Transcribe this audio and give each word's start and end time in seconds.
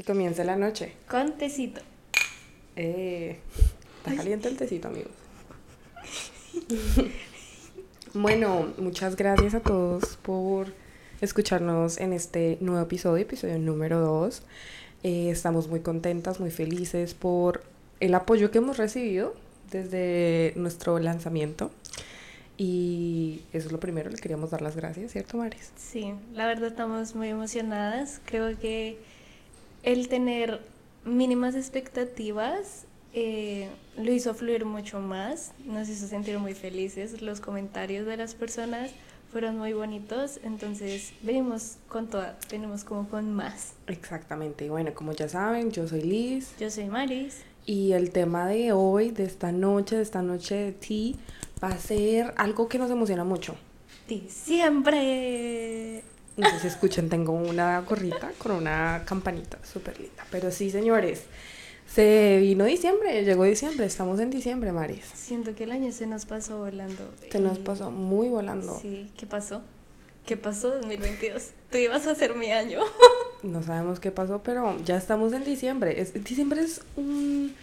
Que 0.00 0.04
comience 0.04 0.42
la 0.44 0.56
noche. 0.56 0.94
Con 1.10 1.32
tecito. 1.36 1.82
Eh, 2.74 3.38
está 3.98 4.16
caliente 4.16 4.48
el 4.48 4.56
tecito, 4.56 4.88
amigos. 4.88 5.12
bueno, 8.14 8.72
muchas 8.78 9.14
gracias 9.14 9.54
a 9.54 9.60
todos 9.60 10.16
por 10.22 10.72
escucharnos 11.20 11.98
en 11.98 12.14
este 12.14 12.56
nuevo 12.62 12.80
episodio, 12.80 13.24
episodio 13.24 13.58
número 13.58 14.00
2. 14.00 14.42
Eh, 15.02 15.28
estamos 15.28 15.68
muy 15.68 15.80
contentas, 15.80 16.40
muy 16.40 16.50
felices 16.50 17.12
por 17.12 17.62
el 18.00 18.14
apoyo 18.14 18.50
que 18.50 18.56
hemos 18.56 18.78
recibido 18.78 19.34
desde 19.70 20.54
nuestro 20.56 20.98
lanzamiento. 20.98 21.70
Y 22.56 23.42
eso 23.52 23.66
es 23.66 23.72
lo 23.72 23.80
primero, 23.80 24.08
le 24.08 24.16
queríamos 24.16 24.50
dar 24.50 24.62
las 24.62 24.76
gracias, 24.76 25.12
¿cierto, 25.12 25.36
Maris? 25.36 25.72
Sí, 25.76 26.14
la 26.32 26.46
verdad 26.46 26.68
estamos 26.68 27.14
muy 27.14 27.28
emocionadas. 27.28 28.22
Creo 28.24 28.58
que 28.58 28.98
el 29.82 30.08
tener 30.08 30.60
mínimas 31.04 31.54
expectativas 31.54 32.86
eh, 33.12 33.68
lo 33.96 34.12
hizo 34.12 34.34
fluir 34.34 34.64
mucho 34.64 35.00
más, 35.00 35.52
nos 35.64 35.88
hizo 35.88 36.06
sentir 36.06 36.38
muy 36.38 36.54
felices. 36.54 37.22
Los 37.22 37.40
comentarios 37.40 38.06
de 38.06 38.16
las 38.16 38.34
personas 38.34 38.92
fueron 39.32 39.58
muy 39.58 39.72
bonitos, 39.72 40.40
entonces 40.44 41.12
venimos 41.22 41.76
con 41.88 42.08
toda, 42.08 42.38
venimos 42.50 42.84
como 42.84 43.08
con 43.08 43.32
más. 43.32 43.74
Exactamente, 43.86 44.68
bueno, 44.70 44.94
como 44.94 45.12
ya 45.12 45.28
saben, 45.28 45.70
yo 45.70 45.86
soy 45.88 46.02
Liz. 46.02 46.54
Yo 46.58 46.70
soy 46.70 46.86
Maris. 46.86 47.42
Y 47.66 47.92
el 47.92 48.10
tema 48.10 48.46
de 48.46 48.72
hoy, 48.72 49.10
de 49.10 49.24
esta 49.24 49.52
noche, 49.52 49.96
de 49.96 50.02
esta 50.02 50.22
noche 50.22 50.54
de 50.56 50.72
ti, 50.72 51.16
va 51.62 51.68
a 51.68 51.78
ser 51.78 52.32
algo 52.36 52.68
que 52.68 52.78
nos 52.78 52.90
emociona 52.90 53.24
mucho. 53.24 53.54
Diciembre. 54.08 56.02
No 56.36 56.48
sé 56.48 56.60
si 56.60 56.66
escuchen, 56.68 57.08
tengo 57.08 57.32
una 57.32 57.80
gorrita 57.80 58.32
con 58.38 58.52
una 58.52 59.02
campanita 59.06 59.58
súper 59.64 59.98
linda. 60.00 60.24
Pero 60.30 60.50
sí, 60.50 60.70
señores, 60.70 61.24
se 61.92 62.38
vino 62.40 62.64
diciembre, 62.64 63.24
llegó 63.24 63.44
diciembre, 63.44 63.84
estamos 63.86 64.20
en 64.20 64.30
diciembre, 64.30 64.72
Maris. 64.72 65.04
Siento 65.14 65.54
que 65.54 65.64
el 65.64 65.72
año 65.72 65.92
se 65.92 66.06
nos 66.06 66.24
pasó 66.24 66.58
volando. 66.58 67.10
Se 67.30 67.40
nos 67.40 67.58
pasó 67.58 67.90
muy 67.90 68.28
volando. 68.28 68.78
Sí, 68.80 69.10
¿qué 69.18 69.26
pasó? 69.26 69.62
¿Qué 70.24 70.36
pasó 70.36 70.70
2022? 70.70 71.50
Tú 71.70 71.78
ibas 71.78 72.06
a 72.06 72.14
ser 72.14 72.34
mi 72.36 72.52
año. 72.52 72.80
No 73.42 73.62
sabemos 73.62 74.00
qué 74.00 74.10
pasó, 74.10 74.42
pero 74.42 74.76
ya 74.84 74.96
estamos 74.98 75.32
en 75.32 75.44
diciembre. 75.44 76.00
Es, 76.00 76.12
diciembre 76.12 76.60
es 76.60 76.82
un 76.96 77.54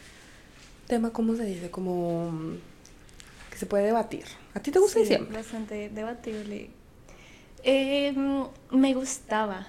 tema, 0.88 1.12
¿cómo 1.12 1.36
se 1.36 1.46
dice? 1.46 1.70
Como 1.70 2.32
que 3.52 3.58
se 3.58 3.68
puede 3.68 3.86
debatir. 3.86 4.24
¿A 4.56 4.60
ti 4.60 4.72
te 4.72 4.80
gusta 4.80 4.96
Sí, 4.96 5.02
diciembre? 5.02 5.38
Bastante 5.38 5.90
debatible. 5.90 6.72
Eh, 7.64 8.14
me 8.72 8.94
gustaba. 8.94 9.66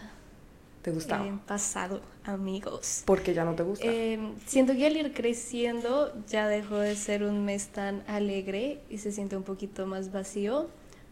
¿Te 0.82 0.90
gustaba? 0.90 1.26
En 1.26 1.38
pasado, 1.38 2.00
amigos. 2.24 3.02
Porque 3.04 3.34
ya 3.34 3.44
no 3.44 3.54
te 3.54 3.62
gusta. 3.62 3.84
Eh, 3.86 4.18
siento 4.46 4.74
que 4.74 4.86
al 4.86 4.96
ir 4.96 5.12
creciendo 5.12 6.12
ya 6.28 6.48
dejó 6.48 6.76
de 6.76 6.94
ser 6.94 7.24
un 7.24 7.44
mes 7.44 7.68
tan 7.68 8.02
alegre 8.06 8.80
y 8.88 8.98
se 8.98 9.12
siente 9.12 9.36
un 9.36 9.42
poquito 9.42 9.86
más 9.86 10.12
vacío. 10.12 10.68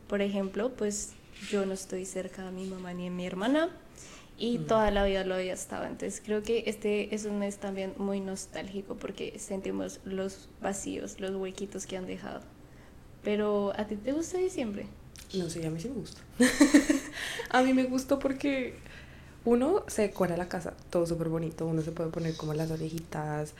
Por 0.06 0.22
ejemplo, 0.22 0.70
pues 0.70 1.12
yo 1.50 1.66
no 1.66 1.74
estoy 1.74 2.04
cerca 2.04 2.44
de 2.44 2.52
mi 2.52 2.66
mamá 2.66 2.94
ni 2.94 3.04
de 3.04 3.10
mi 3.10 3.26
hermana 3.26 3.70
y 4.38 4.58
toda 4.58 4.90
la 4.90 5.04
vida 5.04 5.24
lo 5.24 5.34
había 5.34 5.54
estado. 5.54 5.84
Entonces 5.84 6.22
creo 6.24 6.42
que 6.42 6.64
este 6.66 7.14
es 7.14 7.24
un 7.24 7.38
mes 7.38 7.58
también 7.58 7.94
muy 7.96 8.20
nostálgico 8.20 8.94
porque 8.94 9.38
sentimos 9.38 10.00
los 10.04 10.48
vacíos, 10.60 11.20
los 11.20 11.32
huequitos 11.32 11.86
que 11.86 11.96
han 11.96 12.06
dejado. 12.06 12.40
Pero 13.22 13.72
¿a 13.76 13.86
ti 13.86 13.96
te 13.96 14.12
gusta 14.12 14.38
diciembre? 14.38 14.86
No 15.34 15.50
sé, 15.50 15.66
a 15.66 15.70
mí 15.70 15.80
sí 15.80 15.88
me 15.88 15.94
gusta. 15.94 16.20
a 17.50 17.62
mí 17.62 17.72
me 17.74 17.84
gustó 17.84 18.18
porque 18.18 18.74
uno 19.44 19.84
se 19.86 20.02
decora 20.02 20.36
la 20.36 20.48
casa, 20.48 20.74
todo 20.90 21.06
súper 21.06 21.28
bonito, 21.28 21.66
uno 21.66 21.82
se 21.82 21.92
puede 21.92 22.10
poner 22.10 22.36
como 22.36 22.54
las 22.54 22.70
orejitas, 22.70 23.54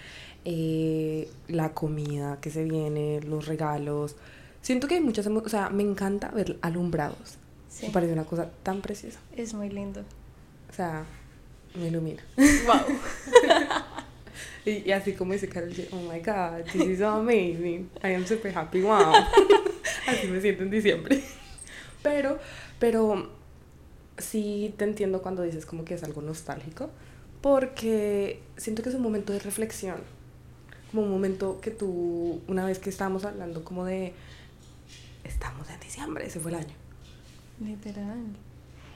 eh, 0.44 1.28
la 1.48 1.72
comida 1.72 2.38
que 2.40 2.50
se 2.50 2.64
viene, 2.64 3.20
los 3.22 3.46
regalos. 3.46 4.16
Siento 4.62 4.88
que 4.88 4.96
hay 4.96 5.00
muchas 5.00 5.26
o 5.26 5.48
sea, 5.48 5.70
me 5.70 5.82
encanta 5.82 6.30
ver 6.30 6.58
alumbrados. 6.62 7.36
Sí. 7.68 7.86
Me 7.86 7.92
parece 7.92 8.12
una 8.12 8.24
cosa 8.24 8.50
tan 8.62 8.80
preciosa. 8.80 9.20
Es 9.36 9.54
muy 9.54 9.68
lindo. 9.68 10.00
O 10.70 10.72
sea, 10.72 11.04
me 11.74 11.88
ilumina. 11.88 12.22
Wow. 12.66 12.96
Y, 14.66 14.82
y 14.88 14.90
así 14.90 15.12
como 15.12 15.32
dice 15.32 15.48
Carol 15.48 15.72
oh 15.92 16.12
my 16.12 16.18
god, 16.18 16.64
this 16.72 16.84
is 16.86 17.00
amazing. 17.00 17.88
I 18.02 18.14
am 18.14 18.26
super 18.26 18.52
happy, 18.52 18.82
wow. 18.82 19.12
así 20.08 20.26
me 20.26 20.40
siento 20.40 20.64
en 20.64 20.70
diciembre. 20.70 21.22
Pero, 22.06 22.38
pero 22.78 23.30
sí 24.18 24.72
te 24.78 24.84
entiendo 24.84 25.22
cuando 25.22 25.42
dices 25.42 25.66
como 25.66 25.84
que 25.84 25.94
es 25.94 26.02
algo 26.04 26.22
nostálgico, 26.22 26.88
porque 27.40 28.40
siento 28.56 28.82
que 28.82 28.88
es 28.90 28.94
un 28.94 29.02
momento 29.02 29.32
de 29.32 29.38
reflexión. 29.40 29.96
Como 30.90 31.02
un 31.02 31.10
momento 31.10 31.60
que 31.60 31.70
tú, 31.72 32.40
una 32.48 32.64
vez 32.64 32.78
que 32.78 32.90
estábamos 32.90 33.24
hablando 33.24 33.64
como 33.64 33.84
de, 33.84 34.12
estamos 35.24 35.68
en 35.70 35.80
diciembre, 35.80 36.26
ese 36.26 36.40
fue 36.40 36.52
el 36.52 36.58
año. 36.58 36.74
Literal. 37.60 38.18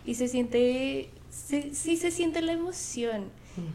Y 0.05 0.15
se 0.15 0.29
siente, 0.29 1.11
se- 1.31 1.75
sí 1.75 1.97
se 1.97 2.11
siente 2.11 2.41
la 2.43 2.53
emoción. 2.53 3.25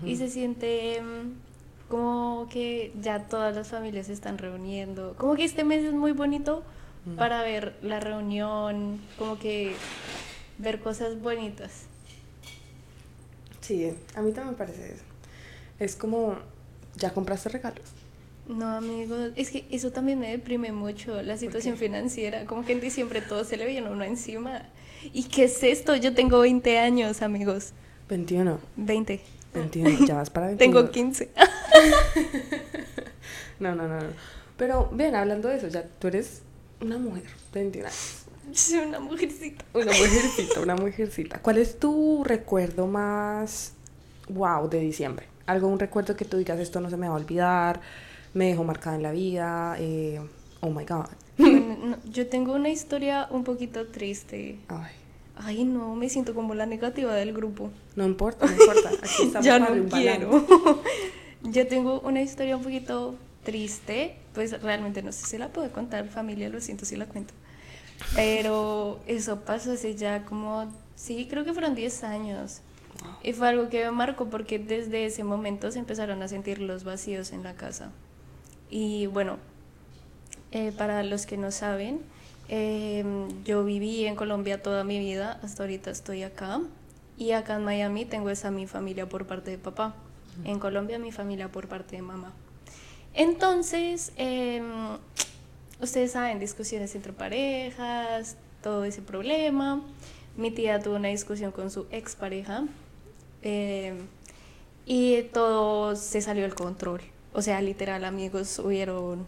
Y 0.06 0.16
se 0.16 0.30
siente 0.30 1.00
mm, 1.02 1.90
como 1.92 2.48
que 2.50 2.92
ya 3.02 3.28
todas 3.28 3.56
las 3.56 3.68
familias 3.68 4.08
se 4.08 4.14
están 4.14 4.38
reuniendo. 4.40 5.14
Como 5.18 5.36
que 5.36 5.44
este 5.44 5.64
mes 5.64 5.84
es 5.84 5.94
muy 5.94 6.12
bonito 6.14 6.64
Mm. 7.06 7.16
para 7.18 7.44
ver 7.44 7.76
la 7.82 8.00
reunión, 8.00 9.00
como 9.18 9.38
que 9.38 9.74
ver 10.58 10.80
cosas 10.80 11.22
bonitas. 11.22 11.84
Sí, 13.62 13.94
a 14.16 14.22
mí 14.22 14.32
también 14.32 14.52
me 14.52 14.58
parece 14.58 14.94
eso. 14.94 15.04
Es 15.80 15.96
como, 15.96 16.38
¿ya 16.96 17.14
compraste 17.14 17.50
regalos? 17.50 17.86
No, 18.48 18.68
amigos, 18.68 19.32
es 19.36 19.50
que 19.50 19.66
eso 19.72 19.92
también 19.92 20.20
me 20.20 20.30
deprime 20.30 20.72
mucho, 20.72 21.22
la 21.22 21.38
situación 21.38 21.78
financiera. 21.78 22.46
Como 22.46 22.64
que 22.64 22.74
en 22.74 22.82
diciembre 22.82 23.22
todo 23.22 23.44
se 23.44 23.58
le 23.58 23.66
viene 23.66 23.90
uno 23.90 24.04
encima. 24.04 24.64
¿Y 25.14 25.24
qué 25.24 25.46
es 25.46 25.64
esto? 25.64 25.96
Yo 25.96 26.14
tengo 26.14 26.40
20 26.40 26.78
años, 26.80 27.22
amigos. 27.22 27.74
21. 28.10 28.60
20. 28.76 29.22
21, 29.54 30.06
ya 30.06 30.16
vas 30.16 30.30
para 30.30 30.48
21. 30.48 30.74
Tengo 30.82 30.92
15. 30.92 31.30
No, 33.58 33.74
no, 33.74 33.88
no, 33.88 34.02
no. 34.02 34.10
Pero, 34.58 34.90
bien, 34.92 35.16
hablando 35.16 35.48
de 35.48 35.56
eso, 35.56 35.70
ya 35.70 35.86
tú 36.00 36.08
eres 36.08 36.42
una 36.82 36.98
mujer 36.98 37.24
de 37.54 37.60
21 37.62 37.88
años. 37.88 38.26
Soy 38.54 38.80
una 38.80 39.00
mujercita. 39.00 39.66
Una 39.74 39.86
mujercita, 39.86 40.60
una 40.60 40.76
mujercita. 40.76 41.42
¿Cuál 41.42 41.58
es 41.58 41.80
tu 41.80 42.24
recuerdo 42.24 42.88
más 42.88 43.74
wow 44.30 44.70
de 44.70 44.80
diciembre? 44.80 45.28
Algo, 45.46 45.68
un 45.68 45.80
recuerdo 45.80 46.16
que 46.16 46.26
tú 46.26 46.38
digas, 46.38 46.60
esto 46.60 46.80
no 46.80 46.90
se 46.90 46.98
me 46.98 47.08
va 47.08 47.16
a 47.16 47.18
olvidar, 47.18 47.82
me 48.34 48.48
dejó 48.48 48.64
marcada 48.64 48.96
en 48.96 49.04
la 49.04 49.12
vida, 49.12 49.76
eh, 49.80 50.20
oh 50.62 50.70
my 50.70 50.86
god. 50.86 51.06
Bueno, 51.38 51.78
no, 51.84 51.98
yo 52.10 52.28
tengo 52.28 52.54
una 52.54 52.70
historia 52.70 53.28
un 53.30 53.44
poquito 53.44 53.88
triste. 53.88 54.60
Ay, 54.68 54.92
Ay, 55.38 55.66
no, 55.66 55.96
me 55.96 56.08
siento 56.10 56.34
como 56.34 56.56
la 56.56 56.66
negativa 56.66 57.14
del 57.14 57.34
grupo. 57.34 57.72
no 57.96 58.06
importa, 58.06 58.46
no 58.46 58.52
importa. 58.54 58.90
Aquí 58.90 59.24
estamos 59.24 59.46
ya 59.46 59.60
no 59.60 59.90
quiero. 59.90 60.46
yo 61.44 61.68
tengo 61.68 62.00
una 62.02 62.22
historia 62.22 62.56
un 62.56 62.64
poquito 62.64 63.16
triste. 63.46 64.18
Pues 64.34 64.62
realmente 64.62 65.02
no 65.02 65.14
sé 65.14 65.26
si 65.26 65.38
la 65.38 65.48
puedo 65.48 65.72
contar, 65.72 66.10
familia, 66.10 66.50
lo 66.50 66.60
siento 66.60 66.86
si 66.86 66.98
la 66.98 67.06
cuento. 67.06 67.34
Pero 68.16 69.00
eso 69.08 69.42
pasó 69.42 69.72
hace 69.72 69.96
ya 69.96 70.26
como, 70.26 70.70
sí, 70.96 71.28
creo 71.30 71.46
que 71.46 71.54
fueron 71.54 71.76
10 71.76 72.04
años. 72.04 72.62
Y 73.24 73.34
fue 73.34 73.48
algo 73.50 73.70
que 73.70 73.86
me 73.86 73.92
marcó 73.92 74.30
porque 74.30 74.60
desde 74.60 75.06
ese 75.06 75.24
momento 75.24 75.72
se 75.72 75.80
empezaron 75.80 76.22
a 76.22 76.28
sentir 76.28 76.60
los 76.60 76.84
vacíos 76.84 77.32
en 77.32 77.44
la 77.44 77.54
casa. 77.54 77.92
Y 78.70 79.08
bueno, 79.08 79.38
eh, 80.52 80.72
para 80.72 81.04
los 81.04 81.26
que 81.26 81.38
no 81.38 81.52
saben, 81.52 82.02
eh, 82.50 83.04
yo 83.44 83.64
viví 83.64 84.06
en 84.06 84.16
Colombia 84.16 84.62
toda 84.62 84.84
mi 84.84 85.00
vida, 85.00 85.40
hasta 85.44 85.64
ahorita 85.64 85.92
estoy 85.92 86.24
acá. 86.24 86.62
Y 87.18 87.32
acá 87.32 87.56
en 87.56 87.64
Miami 87.64 88.06
tengo 88.06 88.30
esa 88.30 88.52
mi 88.52 88.68
familia 88.68 89.08
por 89.08 89.26
parte 89.26 89.52
de 89.52 89.58
papá. 89.58 89.96
En 90.44 90.60
Colombia 90.60 91.00
mi 91.00 91.12
familia 91.12 91.50
por 91.50 91.68
parte 91.68 91.96
de 91.96 92.02
mamá. 92.02 92.34
Entonces, 93.16 94.12
eh, 94.18 94.62
ustedes 95.82 96.12
saben, 96.12 96.40
discusiones 96.40 96.94
entre 96.96 97.14
parejas, 97.14 98.36
todo 98.62 98.84
ese 98.84 99.02
problema. 99.02 99.82
Mi 100.36 100.52
tía 100.52 100.80
tuvo 100.80 100.96
una 100.96 101.08
discusión 101.08 101.52
con 101.52 101.72
su 101.72 101.88
expareja 101.92 102.66
eh, 103.42 103.94
y 104.86 105.22
todo 105.34 105.96
se 105.96 106.22
salió 106.22 106.44
del 106.44 106.56
control. 106.56 107.02
O 107.34 107.42
sea, 107.42 107.62
literal, 107.62 108.04
amigos, 108.04 108.60
hubieron 108.60 109.26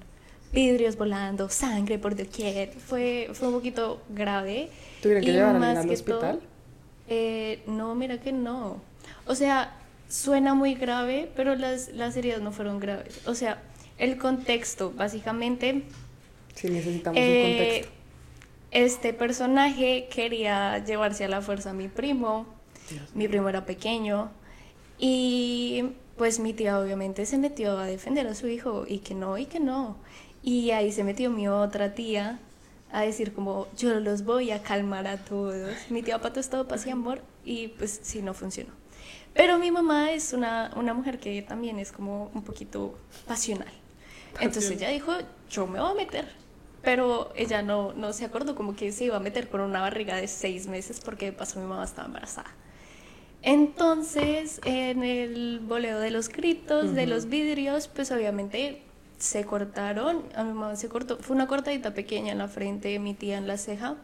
vidrios 0.52 0.98
volando, 0.98 1.50
sangre 1.50 1.98
por 1.98 2.16
doquier. 2.16 2.72
Fue, 2.74 3.30
fue 3.34 3.48
un 3.48 3.54
poquito 3.54 4.02
grave. 4.10 4.70
¿Tuvieron 5.02 5.24
que 5.24 5.32
llevar 5.32 5.56
al 5.56 5.88
que 5.88 5.94
hospital? 5.94 6.20
todo, 6.40 6.42
eh, 7.08 7.64
no, 7.68 7.96
mira 7.96 8.20
que 8.20 8.34
no. 8.34 8.82
O 9.26 9.36
sea, 9.36 9.74
suena 10.10 10.54
muy 10.54 10.74
grave, 10.76 11.32
pero 11.36 11.56
las, 11.56 11.90
las 11.90 12.18
heridas 12.18 12.42
no 12.42 12.52
fueron 12.52 12.80
graves. 12.80 13.22
O 13.28 13.36
sea, 13.36 13.62
el 13.98 14.18
contexto, 14.18 14.92
básicamente, 14.94 15.84
Sí, 16.56 16.70
necesitamos 16.70 17.28
un 17.28 17.36
eh, 17.36 17.42
contexto. 17.44 17.92
este 18.72 19.14
personaje 19.14 20.08
quería 20.12 20.84
llevarse 20.84 21.26
a 21.26 21.28
la 21.30 21.42
fuerza 21.42 21.72
a 21.72 21.74
mi 21.74 21.88
primo. 21.88 22.48
Dios 22.90 23.16
Mi 23.16 23.28
primo 23.28 23.50
era 23.50 23.66
pequeño 23.66 24.32
Y 24.98 25.84
pues 26.18 26.40
mi 26.40 26.54
tía 26.54 26.80
obviamente 26.80 27.26
se 27.26 27.38
metió 27.38 27.78
a 27.80 27.86
defender 27.86 28.28
a 28.28 28.36
su 28.36 28.48
hijo 28.48 28.86
y 28.88 29.00
que 29.00 29.14
no, 29.16 29.38
y 29.38 29.46
que 29.46 29.60
no. 29.60 29.98
Y 30.44 30.72
ahí 30.72 30.92
se 30.92 31.04
metió 31.04 31.30
mi 31.30 31.48
otra 31.48 31.94
tía 31.94 32.40
a 32.92 33.02
decir 33.02 33.34
como 33.34 33.68
yo 33.78 34.00
los 34.00 34.24
voy 34.24 34.52
a 34.52 34.64
calmar 34.64 35.08
a 35.08 35.18
todos. 35.18 35.76
Mi 35.90 36.02
tía 36.04 36.20
Pato 36.22 36.40
es 36.40 36.50
todo 36.50 36.68
paz 36.68 36.88
y 36.88 36.90
amor 36.92 37.22
y 37.46 37.70
pues 37.70 38.00
sí, 38.04 38.22
no 38.22 38.34
funcionó. 38.34 38.72
Pero 39.34 39.60
mi 39.60 39.72
mamá 39.72 40.12
es 40.12 40.34
una, 40.34 40.72
una 40.76 40.94
mujer 40.94 41.20
que 41.20 41.42
también 41.44 41.80
es 41.80 41.92
como 41.92 42.32
un 42.34 42.44
poquito 42.44 42.98
pasional. 43.28 43.72
Entonces 44.40 44.72
ella 44.72 44.90
dijo, 44.90 45.14
yo 45.50 45.68
me 45.68 45.80
voy 45.80 45.92
a 45.92 45.94
meter. 45.94 46.26
Pero 46.82 47.32
ella 47.36 47.62
no, 47.62 47.94
no 47.94 48.14
se 48.14 48.26
acordó 48.26 48.56
como 48.56 48.76
que 48.76 48.92
se 48.92 49.06
iba 49.06 49.18
a 49.18 49.20
meter 49.20 49.50
con 49.50 49.62
una 49.62 49.82
barriga 49.82 50.16
de 50.16 50.28
seis 50.28 50.68
meses 50.68 51.02
porque 51.04 51.26
de 51.26 51.32
paso 51.34 51.60
mi 51.60 51.66
mamá 51.66 51.84
estaba 51.84 52.08
embarazada. 52.08 52.50
Entonces, 53.42 54.62
en 54.66 55.04
el 55.04 55.60
boleo 55.60 56.00
de 56.00 56.12
los 56.12 56.30
gritos, 56.30 56.94
de 56.94 57.08
los 57.08 57.28
vidrios, 57.28 57.88
pues 57.88 58.12
obviamente 58.12 58.82
se 59.20 59.46
cortaron. 59.46 60.24
A 60.36 60.44
mi 60.44 60.54
mamá 60.54 60.76
se 60.76 60.90
cortó. 60.90 61.18
Fue 61.18 61.36
una 61.36 61.48
cortadita 61.48 61.94
pequeña 61.94 62.32
en 62.32 62.40
la 62.40 62.48
frente, 62.48 62.98
mi 63.00 63.14
tía 63.14 63.38
en 63.38 63.48
la 63.48 63.58
ceja. 63.58 63.96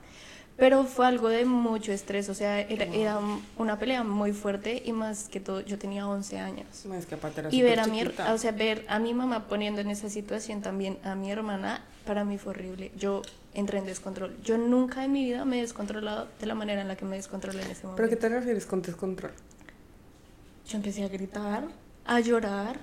Pero 0.57 0.83
fue 0.83 1.07
algo 1.07 1.29
de 1.29 1.45
mucho 1.45 1.91
estrés, 1.91 2.29
o 2.29 2.35
sea, 2.35 2.61
era, 2.61 2.85
era 2.85 3.19
una 3.57 3.79
pelea 3.79 4.03
muy 4.03 4.33
fuerte 4.33 4.83
y 4.85 4.91
más 4.91 5.27
que 5.27 5.39
todo, 5.39 5.61
yo 5.61 5.79
tenía 5.79 6.07
11 6.07 6.39
años. 6.39 6.67
y 7.49 7.61
ver 7.63 7.79
a, 7.79 7.87
mi, 7.87 8.03
o 8.03 8.37
sea, 8.37 8.51
ver 8.51 8.85
a 8.87 8.99
mi 8.99 9.13
mamá 9.15 9.47
poniendo 9.47 9.81
en 9.81 9.89
esa 9.89 10.09
situación 10.09 10.61
también 10.61 10.99
a 11.03 11.15
mi 11.15 11.31
hermana, 11.31 11.83
para 12.05 12.23
mí 12.23 12.37
fue 12.37 12.51
horrible. 12.51 12.91
Yo 12.95 13.23
entré 13.55 13.79
en 13.79 13.85
descontrol. 13.85 14.37
Yo 14.43 14.57
nunca 14.57 15.03
en 15.03 15.11
mi 15.11 15.25
vida 15.25 15.43
me 15.43 15.57
he 15.57 15.61
descontrolado 15.61 16.27
de 16.39 16.45
la 16.45 16.53
manera 16.55 16.81
en 16.81 16.87
la 16.87 16.95
que 16.95 17.05
me 17.05 17.15
descontrolé 17.15 17.63
en 17.63 17.71
ese 17.71 17.83
momento. 17.83 17.97
¿Pero 17.97 18.09
qué 18.09 18.15
te 18.15 18.29
refieres 18.29 18.65
con 18.65 18.81
descontrol? 18.81 19.31
Yo 20.67 20.77
empecé 20.77 21.03
a 21.03 21.07
gritar, 21.07 21.67
a 22.05 22.19
llorar, 22.19 22.79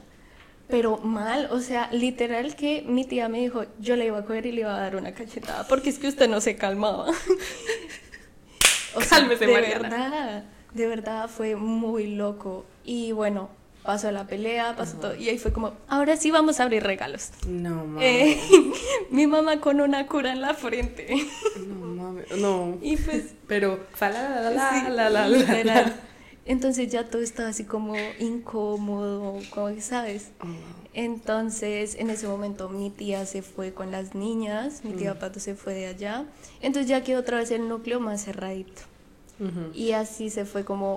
pero 0.71 0.99
mal, 0.99 1.49
o 1.51 1.61
sea, 1.61 1.89
literal 1.93 2.55
que 2.57 2.83
mi 2.87 3.05
tía 3.05 3.29
me 3.29 3.41
dijo, 3.41 3.65
yo 3.79 3.97
le 3.97 4.07
iba 4.07 4.19
a 4.19 4.25
coger 4.25 4.47
y 4.47 4.53
le 4.53 4.63
iba 4.63 4.75
a 4.75 4.81
dar 4.81 4.97
una 4.97 5.13
cachetada, 5.13 5.67
porque 5.69 5.91
es 5.91 5.99
que 5.99 6.09
usted 6.09 6.29
no 6.29 6.41
se 6.41 6.57
calmaba. 6.57 7.07
o 8.95 9.01
sea, 9.01 9.21
de 9.21 9.37
verdad, 9.37 10.45
de 10.73 10.87
verdad 10.87 11.29
fue 11.29 11.57
muy 11.57 12.15
loco. 12.15 12.65
Y 12.85 13.13
bueno, 13.13 13.51
pasó 13.83 14.11
la 14.11 14.27
pelea, 14.27 14.77
pasó 14.77 14.99
todo, 14.99 15.17
y 15.17 15.29
ahí 15.29 15.39
fue 15.39 15.53
como, 15.53 15.73
ahora 15.89 16.17
sí 16.17 16.31
vamos 16.31 16.61
a 16.61 16.65
abrir 16.65 16.83
regalos. 16.83 17.31
No, 17.47 17.85
mames. 17.85 18.03
Eh, 18.05 18.41
mi 19.11 19.27
mamá 19.27 19.61
con 19.61 19.81
una 19.81 20.07
cura 20.07 20.33
en 20.33 20.41
la 20.41 20.55
frente. 20.55 21.15
No, 21.67 21.75
mames, 21.75 22.31
no. 22.39 22.79
Y 22.83 22.97
pues... 22.97 23.35
Pero, 23.47 23.81
la, 24.01 24.11
la, 24.11 24.51
la, 24.91 25.11
la, 25.11 25.29
la, 25.29 25.65
la, 25.65 25.95
entonces 26.47 26.91
ya 26.91 27.05
todo 27.09 27.23
estaba 27.23 27.51
así 27.51 27.65
como 27.65 27.95
incómodo, 28.19 29.41
como 29.51 29.81
sabes. 29.81 30.31
Oh, 30.41 30.47
Entonces 30.95 31.95
en 31.97 32.11
ese 32.11 32.27
momento 32.27 32.69
mi 32.69 32.91
tía 32.91 33.27
se 33.27 33.43
fue 33.43 33.73
con 33.73 33.91
las 33.91 34.15
niñas, 34.15 34.83
mi 34.85 34.93
tía 34.93 35.15
mm. 35.15 35.19
Pato 35.19 35.41
se 35.41 35.55
fue 35.55 35.75
de 35.75 35.87
allá. 35.87 36.25
Entonces 36.61 36.89
ya 36.89 37.05
quedó 37.05 37.21
otra 37.21 37.39
vez 37.39 37.51
el 37.51 37.69
núcleo 37.69 38.01
más 38.01 38.25
cerradito. 38.25 38.83
Y 39.73 39.93
así 39.93 40.29
se 40.29 40.45
fue 40.45 40.67
como 40.67 40.97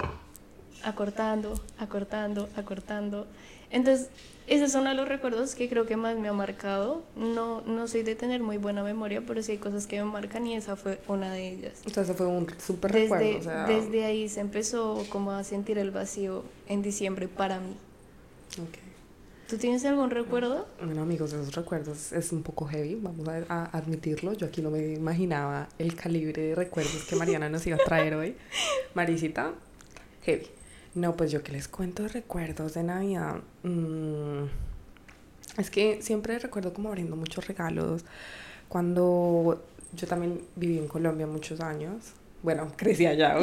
acortando, 0.83 1.53
acortando, 1.77 2.49
acortando. 2.57 3.25
Entonces 3.69 4.09
ese 4.47 4.65
es 4.65 4.75
uno 4.75 4.89
de 4.89 4.95
los 4.95 5.07
recuerdos 5.07 5.55
que 5.55 5.69
creo 5.69 5.85
que 5.85 5.95
más 5.95 6.17
me 6.17 6.27
ha 6.27 6.33
marcado. 6.33 7.03
No, 7.15 7.61
no 7.61 7.87
soy 7.87 8.03
de 8.03 8.15
tener 8.15 8.41
muy 8.41 8.57
buena 8.57 8.83
memoria, 8.83 9.21
pero 9.25 9.41
sí 9.41 9.53
hay 9.53 9.57
cosas 9.57 9.87
que 9.87 9.97
me 9.97 10.05
marcan 10.05 10.45
y 10.45 10.55
esa 10.55 10.75
fue 10.75 10.99
una 11.07 11.31
de 11.31 11.49
ellas. 11.49 11.81
O 11.85 11.89
sea, 11.89 12.03
ese 12.03 12.13
fue 12.13 12.27
un 12.27 12.47
súper 12.59 12.91
recuerdo. 12.91 13.39
O 13.39 13.41
sea... 13.41 13.65
Desde 13.65 14.03
ahí 14.05 14.27
se 14.27 14.41
empezó 14.41 15.03
como 15.09 15.31
a 15.31 15.43
sentir 15.43 15.77
el 15.77 15.91
vacío 15.91 16.43
en 16.67 16.81
diciembre 16.81 17.27
para 17.27 17.59
mí. 17.59 17.75
Okay. 18.53 18.83
¿Tú 19.47 19.57
tienes 19.57 19.85
algún 19.85 20.09
recuerdo? 20.09 20.67
Bueno, 20.83 21.01
amigos, 21.01 21.31
esos 21.31 21.53
recuerdos 21.55 22.11
es 22.11 22.31
un 22.31 22.43
poco 22.43 22.65
heavy, 22.65 22.95
vamos 22.95 23.27
a, 23.27 23.43
a, 23.47 23.65
admitirlo. 23.77 24.33
Yo 24.33 24.47
aquí 24.47 24.61
no 24.61 24.71
me 24.71 24.93
imaginaba 24.93 25.69
el 25.77 25.95
calibre 25.95 26.41
de 26.41 26.55
recuerdos 26.55 27.03
que 27.05 27.15
Mariana 27.15 27.49
nos 27.49 27.65
iba 27.67 27.77
a 27.77 27.85
traer 27.85 28.15
hoy. 28.15 28.35
Marisita, 28.93 29.53
heavy. 30.23 30.47
No, 30.95 31.15
pues 31.15 31.31
yo 31.31 31.41
que 31.41 31.51
les 31.51 31.67
cuento 31.67 32.07
recuerdos 32.07 32.75
de 32.75 32.83
Navidad. 32.83 33.37
Mm, 33.63 34.45
es 35.57 35.69
que 35.69 36.01
siempre 36.01 36.37
recuerdo 36.39 36.73
como 36.73 36.89
abriendo 36.89 37.15
muchos 37.15 37.47
regalos. 37.47 38.05
Cuando 38.69 39.63
yo 39.93 40.07
también 40.07 40.41
viví 40.55 40.77
en 40.77 40.87
Colombia 40.87 41.25
muchos 41.25 41.59
años. 41.61 42.13
Bueno, 42.43 42.71
crecí 42.77 43.05
allá. 43.05 43.37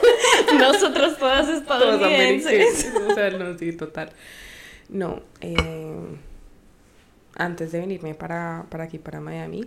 Nosotros 0.58 1.18
todas 1.18 1.48
estadounidenses. 1.48 2.92
o 3.08 3.14
sea, 3.14 3.30
no, 3.30 3.56
sí, 3.56 3.72
total. 3.72 4.10
No, 4.88 5.20
eh, 5.40 6.16
antes 7.34 7.72
de 7.72 7.80
venirme 7.80 8.14
para, 8.14 8.66
para 8.70 8.84
aquí, 8.84 8.98
para 8.98 9.20
Miami, 9.20 9.64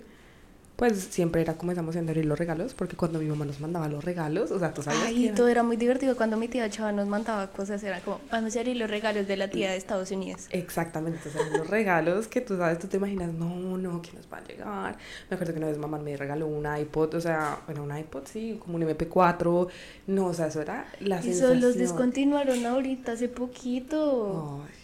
pues 0.76 0.98
siempre 1.12 1.42
era 1.42 1.56
comenzamos 1.56 1.96
a 1.96 2.00
abrir 2.00 2.26
los 2.26 2.40
regalos, 2.40 2.74
porque 2.74 2.96
cuando 2.96 3.20
mi 3.20 3.26
mamá 3.26 3.46
nos 3.46 3.60
mandaba 3.60 3.88
los 3.88 4.04
regalos, 4.04 4.52
o 4.52 4.60
sea, 4.60 4.74
tú 4.74 4.82
sabes. 4.82 5.00
Ay, 5.06 5.32
todo 5.36 5.48
era 5.48 5.64
muy 5.64 5.78
divertido. 5.78 6.16
Cuando 6.16 6.38
mi 6.38 6.48
tía 6.48 6.70
Chava 6.70 6.92
nos 6.92 7.08
mandaba 7.08 7.48
cosas, 7.52 7.84
era 7.84 8.00
como, 8.02 8.20
vamos 8.32 8.56
a 8.56 8.60
abrir 8.60 8.78
los 8.78 8.90
regalos 8.90 9.28
de 9.28 9.38
la 9.38 9.50
tía 9.50 9.72
de 9.72 9.78
Estados 9.78 10.12
Unidos. 10.12 10.48
Exactamente, 10.50 11.20
entonces 11.24 11.58
los 11.58 11.68
regalos 11.68 12.28
que 12.28 12.42
tú 12.42 12.58
sabes, 12.58 12.80
tú 12.80 12.88
te 12.88 12.98
imaginas, 12.98 13.32
no, 13.34 13.78
no, 13.78 14.02
¿qué 14.02 14.14
nos 14.14 14.32
va 14.32 14.38
a 14.38 14.44
llegar? 14.44 14.98
Me 15.30 15.36
acuerdo 15.36 15.54
que 15.54 15.60
una 15.60 15.68
vez 15.68 15.78
mamá 15.78 16.00
me 16.00 16.18
regaló 16.18 16.48
un 16.48 16.66
iPod, 16.66 17.14
o 17.16 17.22
sea, 17.22 17.60
bueno, 17.68 17.84
un 17.84 17.96
iPod, 17.96 18.24
sí, 18.26 18.58
como 18.60 18.78
un 18.78 18.84
MP4, 18.84 19.68
no, 20.08 20.26
o 20.28 20.34
sea, 20.34 20.48
eso 20.48 20.62
era 20.62 20.88
la 21.00 21.20
y 21.20 21.24
sensación. 21.24 21.58
Eso 21.58 21.68
los 21.68 21.76
descontinuaron 21.76 22.66
ahorita, 22.66 23.12
hace 23.12 23.30
poquito. 23.30 24.62
Ay 24.66 24.81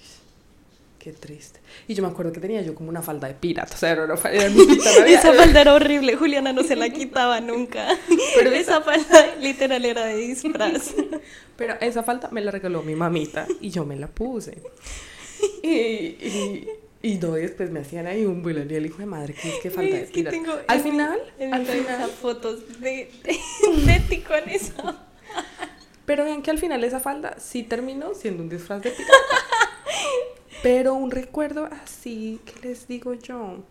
Qué 1.08 1.14
triste. 1.14 1.62
Y 1.88 1.94
yo 1.94 2.04
me 2.04 2.10
acuerdo 2.10 2.34
que 2.34 2.42
tenía 2.42 2.62
yo 2.64 2.76
como 2.76 2.90
una 2.90 3.02
falda 3.02 3.30
de 3.30 3.34
pirata, 3.34 3.74
o 3.74 3.78
sea, 3.78 3.92
era 3.92 4.04
una 4.04 4.18
falda 4.18 4.44
de 4.50 5.14
Esa 5.14 5.32
falda 5.32 5.62
era 5.62 5.74
horrible, 5.74 6.18
Juliana 6.18 6.52
no 6.52 6.64
se 6.64 6.76
la 6.76 6.90
quitaba 6.90 7.40
nunca. 7.40 7.88
Pero 8.36 8.52
esa 8.52 8.82
falda 8.82 9.36
literal 9.40 9.86
era 9.86 10.06
de 10.06 10.18
disfraz. 10.18 10.94
Pero 11.56 11.76
esa 11.80 12.04
falda 12.04 12.28
me 12.34 12.42
la 12.42 12.52
regaló 12.52 12.84
mi 12.84 12.94
mamita 12.94 13.48
y 13.62 13.70
yo 13.70 13.86
me 13.86 13.96
la 13.96 14.08
puse. 14.08 14.58
Y, 15.64 15.70
y, 15.70 16.68
y 17.02 17.16
no, 17.16 17.32
después 17.32 17.72
me 17.72 17.80
hacían 17.80 18.06
ahí 18.06 18.26
un 18.26 18.44
bullying 18.44 18.68
y 18.70 18.76
el 18.76 18.88
hijo 18.88 18.98
de 18.98 19.06
madre, 19.06 19.34
que 19.34 19.48
es 19.48 19.62
que 19.62 19.72
falta 19.72 19.96
de 19.96 20.02
pirata. 20.08 20.38
al 20.68 20.82
final, 20.82 21.22
al 21.40 21.66
final. 21.66 22.10
fotos 22.22 22.82
de, 22.82 23.10
de, 23.24 24.00
ti 24.10 24.18
con 24.18 24.50
eso. 24.50 24.74
Pero 26.06 26.26
vean 26.26 26.42
que 26.42 26.52
al 26.52 26.58
final 26.58 26.84
esa 26.84 27.00
falda 27.00 27.38
sí 27.40 27.64
terminó 27.64 28.14
siendo 28.14 28.44
un 28.44 28.50
disfraz 28.50 28.82
de 28.82 28.92
pirata. 28.92 29.16
Pero 30.64 30.94
un 30.96 31.12
recuerdo 31.12 31.66
así, 31.84 32.40
¿qué 32.46 32.68
les 32.68 32.88
digo 32.88 33.14
yo? 33.14 33.64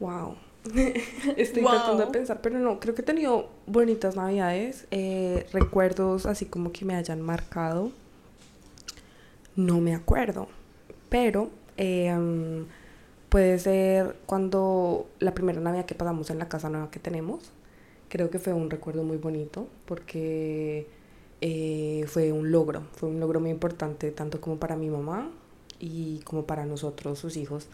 Wow. 0.00 0.36
Estoy 1.36 1.62
tratando 1.62 2.06
de 2.06 2.10
pensar, 2.10 2.40
pero 2.40 2.58
no, 2.58 2.80
creo 2.80 2.94
que 2.94 3.02
he 3.02 3.04
tenido 3.04 3.50
bonitas 3.66 4.16
navidades, 4.16 4.86
eh, 4.90 5.46
recuerdos 5.52 6.24
así 6.24 6.46
como 6.46 6.72
que 6.72 6.84
me 6.86 6.94
hayan 6.94 7.20
marcado. 7.20 7.92
No 9.56 9.80
me 9.80 9.94
acuerdo, 9.94 10.48
pero 11.10 11.50
em, 11.76 12.66
puede 13.28 13.58
ser 13.58 14.16
cuando 14.26 15.06
la 15.20 15.34
primera 15.34 15.60
Navidad 15.60 15.84
que 15.84 15.94
pasamos 15.94 16.30
en 16.30 16.38
la 16.38 16.48
casa 16.48 16.70
nueva 16.70 16.90
que 16.90 16.98
tenemos. 16.98 17.52
Creo 18.08 18.30
que 18.30 18.38
fue 18.38 18.52
un 18.52 18.70
recuerdo 18.70 19.02
muy 19.02 19.16
bonito 19.16 19.68
porque 19.86 20.86
eh, 21.46 22.06
fue 22.08 22.32
un 22.32 22.50
logro, 22.50 22.84
fue 22.96 23.10
un 23.10 23.20
logro 23.20 23.38
muy 23.38 23.50
importante 23.50 24.10
tanto 24.12 24.40
como 24.40 24.58
para 24.58 24.76
mi 24.76 24.88
mamá 24.88 25.30
y 25.78 26.20
como 26.20 26.46
para 26.46 26.64
nosotros, 26.64 27.18
sus 27.18 27.36
hijos, 27.36 27.66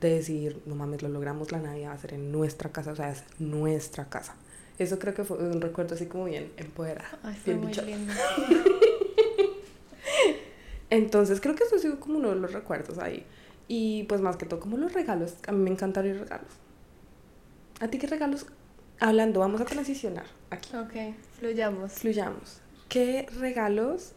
de 0.00 0.08
decir, 0.08 0.62
no 0.64 0.74
mames, 0.74 1.02
lo 1.02 1.10
logramos, 1.10 1.52
la 1.52 1.58
Navidad 1.58 1.90
va 1.90 1.94
a 1.96 1.98
ser 1.98 2.14
en 2.14 2.32
nuestra 2.32 2.72
casa, 2.72 2.92
o 2.92 2.96
sea, 2.96 3.10
es 3.10 3.24
nuestra 3.38 4.06
casa. 4.06 4.36
Eso 4.78 4.98
creo 4.98 5.12
que 5.12 5.24
fue 5.24 5.36
un 5.36 5.60
recuerdo 5.60 5.96
así 5.96 6.06
como 6.06 6.24
bien 6.24 6.50
empoderado. 6.56 7.18
Ay, 7.22 7.36
fue 7.44 7.56
muy 7.56 7.74
lindo. 7.74 8.10
Entonces 10.88 11.42
creo 11.42 11.54
que 11.54 11.64
eso 11.64 11.76
ha 11.76 11.78
sido 11.78 12.00
como 12.00 12.16
uno 12.16 12.30
de 12.30 12.36
los 12.36 12.54
recuerdos 12.54 12.96
ahí. 12.96 13.26
Y 13.68 14.04
pues 14.04 14.22
más 14.22 14.38
que 14.38 14.46
todo 14.46 14.60
como 14.60 14.78
los 14.78 14.94
regalos, 14.94 15.34
a 15.46 15.52
mí 15.52 15.58
me 15.58 15.68
encanta 15.68 16.00
abrir 16.00 16.20
regalos. 16.20 16.52
¿A 17.80 17.88
ti 17.88 17.98
qué 17.98 18.06
regalos? 18.06 18.46
Hablando, 18.98 19.40
vamos 19.40 19.60
a 19.60 19.66
transicionar 19.66 20.24
aquí. 20.48 20.74
Ok, 20.74 21.14
fluyamos. 21.38 21.92
Fluyamos. 21.92 22.62
¿Qué 22.90 23.28
regalos 23.38 24.14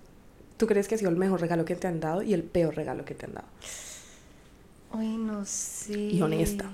tú 0.58 0.66
crees 0.66 0.88
que 0.88 0.96
ha 0.96 0.98
sido 0.98 1.12
el 1.12 1.16
mejor 1.16 1.40
regalo 1.40 1.64
que 1.64 1.76
te 1.76 1.88
han 1.88 2.00
dado 2.00 2.24
y 2.24 2.34
el 2.34 2.42
peor 2.42 2.76
regalo 2.76 3.06
que 3.06 3.14
te 3.14 3.28
han 3.28 3.36
dado? 3.36 3.48
Ay, 4.92 5.16
no 5.16 5.46
sé. 5.46 5.94
Y 5.94 6.22
honesta. 6.24 6.72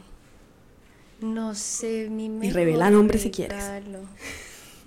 No 1.19 1.53
sé, 1.53 2.09
mi 2.09 2.29
mejor 2.29 2.45
Y 2.45 2.51
revela 2.51 2.89
nombre 2.89 3.19
si 3.19 3.31
quieres. 3.31 3.61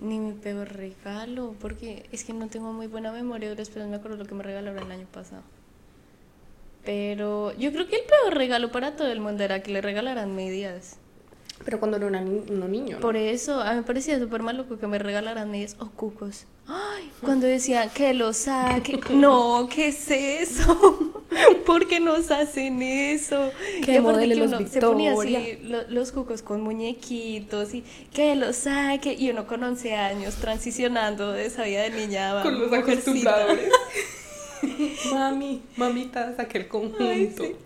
Ni 0.00 0.18
mi 0.18 0.32
peor 0.32 0.72
regalo, 0.72 1.54
porque 1.60 2.06
es 2.12 2.24
que 2.24 2.32
no 2.32 2.48
tengo 2.48 2.72
muy 2.72 2.86
buena 2.86 3.12
memoria, 3.12 3.54
después 3.54 3.86
me 3.86 3.96
acuerdo 3.96 4.16
lo 4.16 4.24
que 4.24 4.34
me 4.34 4.42
regalaron 4.42 4.82
el 4.82 4.90
año 4.90 5.06
pasado. 5.12 5.42
Pero 6.82 7.54
yo 7.58 7.72
creo 7.72 7.88
que 7.88 7.96
el 7.96 8.06
peor 8.06 8.34
regalo 8.34 8.72
para 8.72 8.96
todo 8.96 9.12
el 9.12 9.20
mundo 9.20 9.44
era 9.44 9.62
que 9.62 9.70
le 9.70 9.82
regalaran 9.82 10.34
medias. 10.34 10.96
Pero 11.64 11.78
cuando 11.78 11.96
era 11.96 12.06
una 12.06 12.20
ni- 12.20 12.42
uno 12.50 12.66
niño. 12.68 12.96
¿no? 12.96 13.00
Por 13.00 13.16
eso, 13.16 13.60
a 13.60 13.70
mí 13.70 13.76
me 13.76 13.82
parecía 13.82 14.18
súper 14.18 14.42
maluco 14.42 14.78
que 14.78 14.86
me 14.86 14.98
regalaran 14.98 15.50
medias 15.50 15.76
o 15.78 15.90
cucos. 15.90 16.46
Ay, 16.66 17.10
cuando 17.20 17.46
decían 17.46 17.90
que 17.90 18.14
lo 18.14 18.32
saque. 18.32 18.98
No, 19.10 19.68
¿qué 19.70 19.88
es 19.88 20.10
eso? 20.10 21.12
¿Por 21.66 21.86
qué 21.88 21.98
nos 22.00 22.30
hacen 22.30 22.82
eso? 22.82 23.50
Que 23.84 24.00
modele 24.00 24.36
los 24.36 24.50
se 24.70 24.80
ponía 24.80 25.12
así 25.12 25.58
lo- 25.62 25.88
los 25.88 26.12
cucos 26.12 26.42
con 26.42 26.60
muñequitos 26.60 27.74
y 27.74 27.84
que 28.12 28.36
lo 28.36 28.52
saque. 28.52 29.14
Y 29.18 29.30
uno 29.30 29.46
con 29.46 29.62
11 29.62 29.94
años 29.94 30.34
transicionando 30.36 31.32
de 31.32 31.46
esa 31.46 31.64
vida 31.64 31.82
de 31.82 31.90
niña 31.90 32.42
Con 32.42 32.58
los 32.60 32.72
acostumbradores. 32.72 33.70
Mami, 35.12 35.62
mamita, 35.76 36.34
saqué 36.36 36.58
el 36.58 36.68
conjunto. 36.68 37.04
Ay, 37.04 37.32
sí. 37.36 37.56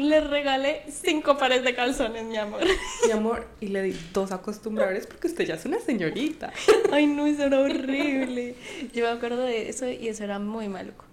Le 0.00 0.20
regalé 0.22 0.82
cinco 0.90 1.36
pares 1.36 1.62
de 1.62 1.74
calzones, 1.74 2.24
mi 2.24 2.38
amor. 2.38 2.62
Mi 3.04 3.12
amor, 3.12 3.46
y 3.60 3.68
le 3.68 3.82
di 3.82 3.94
dos 4.14 4.32
acostumbradores 4.32 5.06
porque 5.06 5.26
usted 5.26 5.44
ya 5.44 5.56
es 5.56 5.66
una 5.66 5.78
señorita. 5.78 6.54
Ay, 6.90 7.06
no, 7.06 7.26
eso 7.26 7.44
era 7.44 7.60
horrible. 7.60 8.54
Yo 8.94 9.04
me 9.04 9.10
acuerdo 9.10 9.42
de 9.42 9.68
eso 9.68 9.86
y 9.86 10.08
eso 10.08 10.24
era 10.24 10.38
muy 10.38 10.68
maluco. 10.70 11.04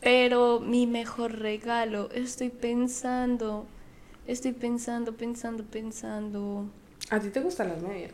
Pero 0.00 0.60
mi 0.60 0.86
mejor 0.86 1.40
regalo, 1.40 2.10
estoy 2.12 2.50
pensando, 2.50 3.66
estoy 4.28 4.52
pensando, 4.52 5.16
pensando, 5.16 5.64
pensando. 5.64 6.66
¿A 7.10 7.18
ti 7.18 7.28
te 7.30 7.40
gustan 7.40 7.70
las 7.70 7.82
medias? 7.82 8.12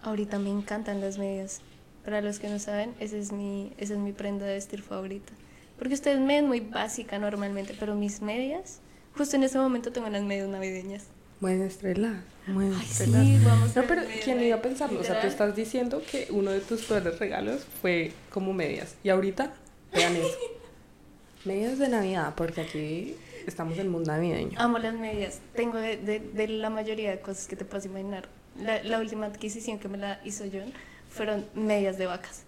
Ahorita 0.00 0.38
me 0.38 0.48
encantan 0.48 1.02
las 1.02 1.18
medias. 1.18 1.60
Para 2.06 2.22
los 2.22 2.38
que 2.38 2.48
no 2.48 2.58
saben, 2.58 2.94
esa 3.00 3.18
es 3.18 3.32
mi, 3.32 3.70
esa 3.76 3.92
es 3.94 3.98
mi 3.98 4.12
prenda 4.12 4.46
de 4.46 4.54
vestir 4.54 4.80
favorita. 4.80 5.34
Porque 5.78 5.92
ustedes 5.92 6.20
me 6.20 6.36
ven 6.40 6.46
muy 6.46 6.60
básica 6.60 7.18
normalmente, 7.18 7.74
pero 7.78 7.94
mis 7.94 8.22
medias, 8.22 8.80
justo 9.16 9.36
en 9.36 9.42
este 9.44 9.58
momento 9.58 9.92
tengo 9.92 10.06
unas 10.06 10.22
medias 10.22 10.48
navideñas. 10.48 11.04
Muéstrela, 11.40 12.22
muéstrela. 12.46 13.22
sí, 13.22 13.38
vamos 13.44 13.76
No, 13.76 13.82
pero 13.86 14.02
¿quién 14.22 14.42
iba 14.42 14.56
a 14.56 14.62
pensarlo? 14.62 15.00
O 15.00 15.02
sea, 15.02 15.20
tú 15.20 15.26
literal. 15.26 15.32
estás 15.32 15.56
diciendo 15.56 16.02
que 16.10 16.28
uno 16.30 16.50
de 16.52 16.60
tus 16.60 16.82
peores 16.82 17.18
regalos 17.18 17.66
fue 17.82 18.12
como 18.30 18.52
medias. 18.52 18.94
Y 19.02 19.08
ahorita, 19.10 19.52
vean 19.92 20.16
eso. 20.16 20.28
Medias 21.44 21.78
de 21.78 21.88
Navidad, 21.88 22.32
porque 22.36 22.62
aquí 22.62 23.16
estamos 23.46 23.76
en 23.78 23.90
mundo 23.90 24.10
navideño. 24.12 24.58
Amo 24.58 24.78
las 24.78 24.94
medias. 24.94 25.40
Tengo 25.54 25.76
de, 25.76 25.98
de- 25.98 26.20
de 26.20 26.48
la 26.48 26.70
mayoría 26.70 27.10
de 27.10 27.20
cosas 27.20 27.46
que 27.46 27.56
te 27.56 27.66
puedas 27.66 27.84
imaginar. 27.84 28.28
La, 28.58 28.82
la 28.82 28.98
última 28.98 29.26
adquisición 29.26 29.78
que 29.78 29.88
me 29.88 29.98
la 29.98 30.20
hizo 30.24 30.44
John 30.50 30.72
fueron 31.10 31.44
medias 31.54 31.98
de 31.98 32.06
vacas. 32.06 32.44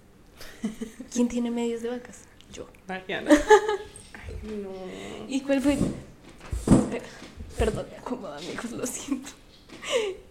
¿Quién 1.13 1.29
tiene 1.29 1.51
medias 1.51 1.83
de 1.83 1.91
vacas? 1.91 2.21
Yo. 2.53 2.67
Mariana. 2.89 3.31
Ay, 4.15 4.57
no. 4.63 4.71
¿Y 5.29 5.41
cuál 5.43 5.61
fue? 5.61 5.77
Perdón, 7.59 7.87
me 8.21 8.29
amigos, 8.29 8.71
lo 8.73 8.87
siento. 8.87 9.31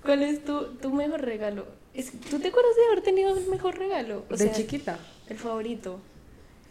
¿Cuál 0.04 0.24
es 0.24 0.44
tu, 0.46 0.65
tu 0.82 0.92
mejor 0.92 1.22
regalo? 1.22 1.65
Es- 1.94 2.12
¿Tú 2.30 2.39
te 2.39 2.50
acuerdas 2.50 2.75
de 2.75 2.86
haber 2.88 3.01
tenido 3.04 3.36
el 3.36 3.48
mejor 3.48 3.77
regalo? 3.77 4.24
O 4.30 4.36
de 4.36 4.38
sea, 4.38 4.51
chiquita. 4.51 5.00
El 5.27 5.38
favorito. 5.38 6.00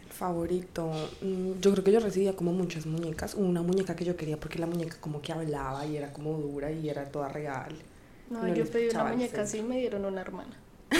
El 0.05 0.11
favorito. 0.13 0.91
mm, 1.21 1.59
Yo 1.61 1.71
creo 1.71 1.83
que 1.83 1.91
yo 1.91 1.99
recibía 1.99 2.35
como 2.35 2.53
muchas 2.53 2.85
muñecas. 2.85 3.33
Una 3.35 3.61
muñeca 3.61 3.95
que 3.95 4.05
yo 4.05 4.15
quería 4.15 4.37
porque 4.39 4.59
la 4.59 4.67
muñeca 4.67 4.97
como 5.01 5.21
que 5.21 5.33
hablaba 5.33 5.85
y 5.85 5.97
era 5.97 6.13
como 6.13 6.37
dura 6.37 6.71
y 6.71 6.87
era 6.89 7.05
toda 7.05 7.27
real. 7.29 7.75
No, 8.29 8.43
No 8.43 8.53
yo 8.55 8.65
pedí 8.65 8.89
una 8.89 9.03
muñeca 9.05 9.41
así 9.41 9.57
y 9.57 9.61
me 9.63 9.77
dieron 9.79 10.05
una 10.05 10.21
hermana. 10.21 10.55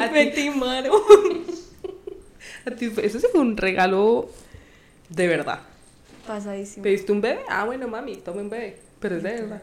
A 0.00 0.06
Me 0.12 0.26
ti, 0.26 0.42
timaron. 0.42 0.92
a 2.66 2.70
ti 2.70 2.92
eso 3.02 3.18
sí 3.18 3.26
fue 3.32 3.40
un 3.40 3.56
regalo 3.56 4.28
de 5.08 5.26
verdad. 5.26 5.60
Pasadísimo. 6.26 6.82
¿Pediste 6.82 7.12
un 7.12 7.20
bebé? 7.20 7.40
Ah, 7.48 7.64
bueno, 7.64 7.88
mami, 7.88 8.16
tome 8.16 8.42
un 8.42 8.50
bebé. 8.50 8.78
Pero 9.00 9.16
es 9.16 9.22
de 9.22 9.30
verdad. 9.32 9.62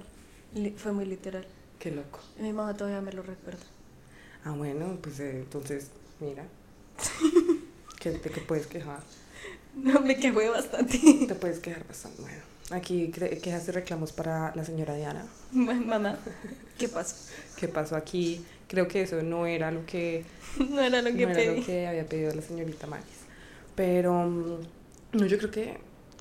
Li- 0.55 0.71
Fue 0.77 0.91
muy 0.91 1.05
literal. 1.05 1.45
Qué 1.79 1.91
loco. 1.91 2.19
Mi 2.39 2.51
mamá 2.53 2.75
todavía 2.75 3.01
me 3.01 3.11
lo 3.11 3.21
recuerda. 3.21 3.59
Ah, 4.43 4.51
bueno, 4.51 4.97
pues 5.01 5.19
eh, 5.19 5.31
entonces, 5.31 5.87
mira. 6.19 6.43
¿Qué, 7.99 8.11
¿De 8.11 8.19
qué 8.19 8.41
puedes 8.41 8.67
quejar? 8.67 8.99
No, 9.75 9.99
me 10.01 10.15
quejé 10.15 10.49
bastante. 10.49 10.97
Te 11.27 11.35
puedes 11.35 11.59
quejar 11.59 11.85
bastante. 11.87 12.21
Bueno, 12.21 12.41
aquí 12.71 13.11
cre- 13.11 13.41
quejas 13.41 13.67
y 13.67 13.71
reclamos 13.71 14.11
para 14.13 14.55
la 14.55 14.63
señora 14.63 14.95
Diana. 14.95 15.25
Ma- 15.51 15.73
Mamá, 15.73 16.17
¿qué 16.77 16.87
pasó? 16.87 17.15
¿Qué 17.57 17.67
pasó 17.67 17.95
aquí? 17.95 18.43
Creo 18.67 18.87
que 18.87 19.01
eso 19.01 19.21
no 19.21 19.45
era 19.45 19.71
lo 19.71 19.85
que, 19.85 20.23
No 20.69 20.79
era 20.81 21.01
lo 21.01 21.09
que 21.15 21.25
no 21.25 21.31
era 21.31 21.39
pedí. 21.39 21.59
lo 21.59 21.65
que 21.65 21.87
había 21.87 22.05
pedido 22.07 22.33
la 22.33 22.41
señorita 22.41 22.87
Maris. 22.87 23.05
Pero, 23.75 24.13
mm, 24.23 24.57
no, 25.15 25.25
yo 25.25 25.37
creo 25.37 25.51
que 25.51 25.77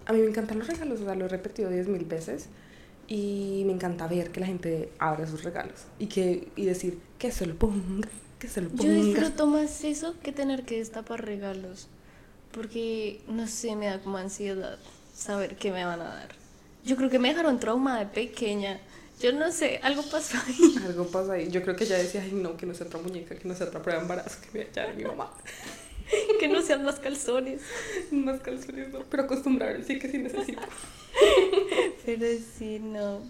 a 0.07 0.13
mí 0.13 0.21
me 0.21 0.29
encantan 0.29 0.59
los 0.59 0.69
regalos, 0.69 1.01
o 1.01 1.05
sea, 1.05 1.15
lo 1.15 1.27
he 1.27 1.29
repetido 1.29 1.71
diez 1.71 1.89
mil 1.89 2.05
veces. 2.05 2.49
Y 3.07 3.65
me 3.67 3.73
encanta 3.75 4.07
ver 4.09 4.33
que 4.33 4.41
la 4.41 4.47
gente 4.47 4.91
abra 4.99 5.27
sus 5.27 5.45
regalos 5.45 5.89
y, 5.99 6.07
que, 6.07 6.49
y 6.57 6.65
decir 6.65 6.99
que 7.19 7.31
se 7.33 7.45
lo 7.47 7.55
ponga, 7.57 8.09
que 8.39 8.49
se 8.49 8.63
lo 8.63 8.71
Yo 8.71 8.77
ponga. 8.79 8.95
disfruto 8.95 9.47
más 9.47 9.85
eso 9.85 10.15
que 10.23 10.33
tener 10.33 10.65
que 10.65 10.79
destapar 10.79 11.25
regalos. 11.25 11.89
Porque, 12.53 13.23
no 13.29 13.47
sé, 13.47 13.77
me 13.77 13.87
da 13.87 14.01
como 14.03 14.17
ansiedad 14.19 14.79
saber 15.15 15.57
qué 15.57 15.73
me 15.73 15.85
van 15.85 16.01
a 16.01 16.05
dar. 16.05 16.29
Yo 16.85 16.97
creo 16.97 17.11
que 17.11 17.19
me 17.19 17.29
dejaron 17.29 17.61
trauma 17.61 17.99
de 17.99 18.07
pequeña. 18.07 18.81
Yo 19.21 19.33
no 19.33 19.51
sé, 19.53 19.81
algo 19.83 20.03
pasó 20.11 20.37
ahí. 20.47 20.75
Algo 20.87 21.07
pasa 21.09 21.35
ahí. 21.35 21.51
Yo 21.51 21.63
creo 21.63 21.77
que 21.77 21.85
ella 21.85 21.99
decía, 21.99 22.23
ay, 22.23 22.33
no, 22.33 22.57
que 22.57 22.67
no 22.67 22.75
sea 22.75 22.87
otra 22.87 23.01
muñeca, 23.01 23.37
que 23.37 23.47
no 23.49 23.55
sea 23.55 23.69
otra 23.69 23.81
prueba 23.83 24.01
de 24.01 24.05
embarazo, 24.05 24.39
que 24.43 24.59
me 24.59 24.65
vaya 24.67 24.91
a 24.91 24.95
mi 24.95 25.05
mamá. 25.05 25.33
que 26.41 26.49
no 26.49 26.63
sean 26.63 26.85
más 26.85 27.01
calzones. 27.01 27.63
Más 28.11 28.41
calzones, 28.41 28.93
no, 28.93 29.01
pero 29.11 29.25
acostumbrarme, 29.25 29.85
sí 29.85 29.99
que 29.99 30.09
sí 30.11 30.19
necesito. 30.19 30.63
Pero 32.05 32.27
sí, 32.59 32.81
no. 32.81 33.21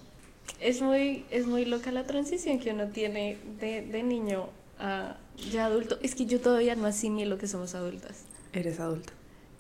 Es 0.61 0.81
muy, 0.81 1.25
es 1.31 1.47
muy 1.47 1.65
loca 1.65 1.93
la 1.93 2.05
transición 2.05 2.59
que 2.59 2.71
uno 2.71 2.89
tiene 2.89 3.37
de, 3.61 3.83
de 3.83 4.03
niño 4.03 4.49
a 4.79 5.17
ya 5.51 5.67
adulto. 5.67 5.99
Es 6.03 6.15
que 6.15 6.27
yo 6.27 6.41
todavía 6.41 6.75
no 6.75 6.87
asimilo 6.87 7.39
que 7.39 7.47
somos 7.47 7.75
adultas. 7.75 8.25
Eres 8.53 8.81
adulta. 8.81 9.13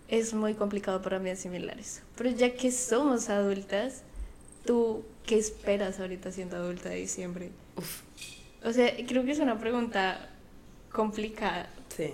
Es 0.09 0.35
muy 0.35 0.55
complicado 0.55 1.03
para 1.03 1.19
mí 1.19 1.31
asimilar 1.31 1.79
eso. 1.79 2.01
Pero 2.17 2.31
ya 2.31 2.55
que 2.55 2.71
somos 2.73 3.29
adultas, 3.29 4.03
¿tú 4.65 5.05
qué 5.27 5.39
esperas 5.39 6.01
ahorita 6.01 6.33
siendo 6.33 6.57
adulta 6.57 6.91
de 6.91 6.97
diciembre? 6.97 7.51
Uf, 7.77 8.03
O 8.65 8.73
sea, 8.73 8.93
creo 9.07 9.25
que 9.25 9.33
es 9.33 9.39
una 9.39 9.59
pregunta 9.59 10.31
complicada, 10.93 11.69
sí. 11.95 12.11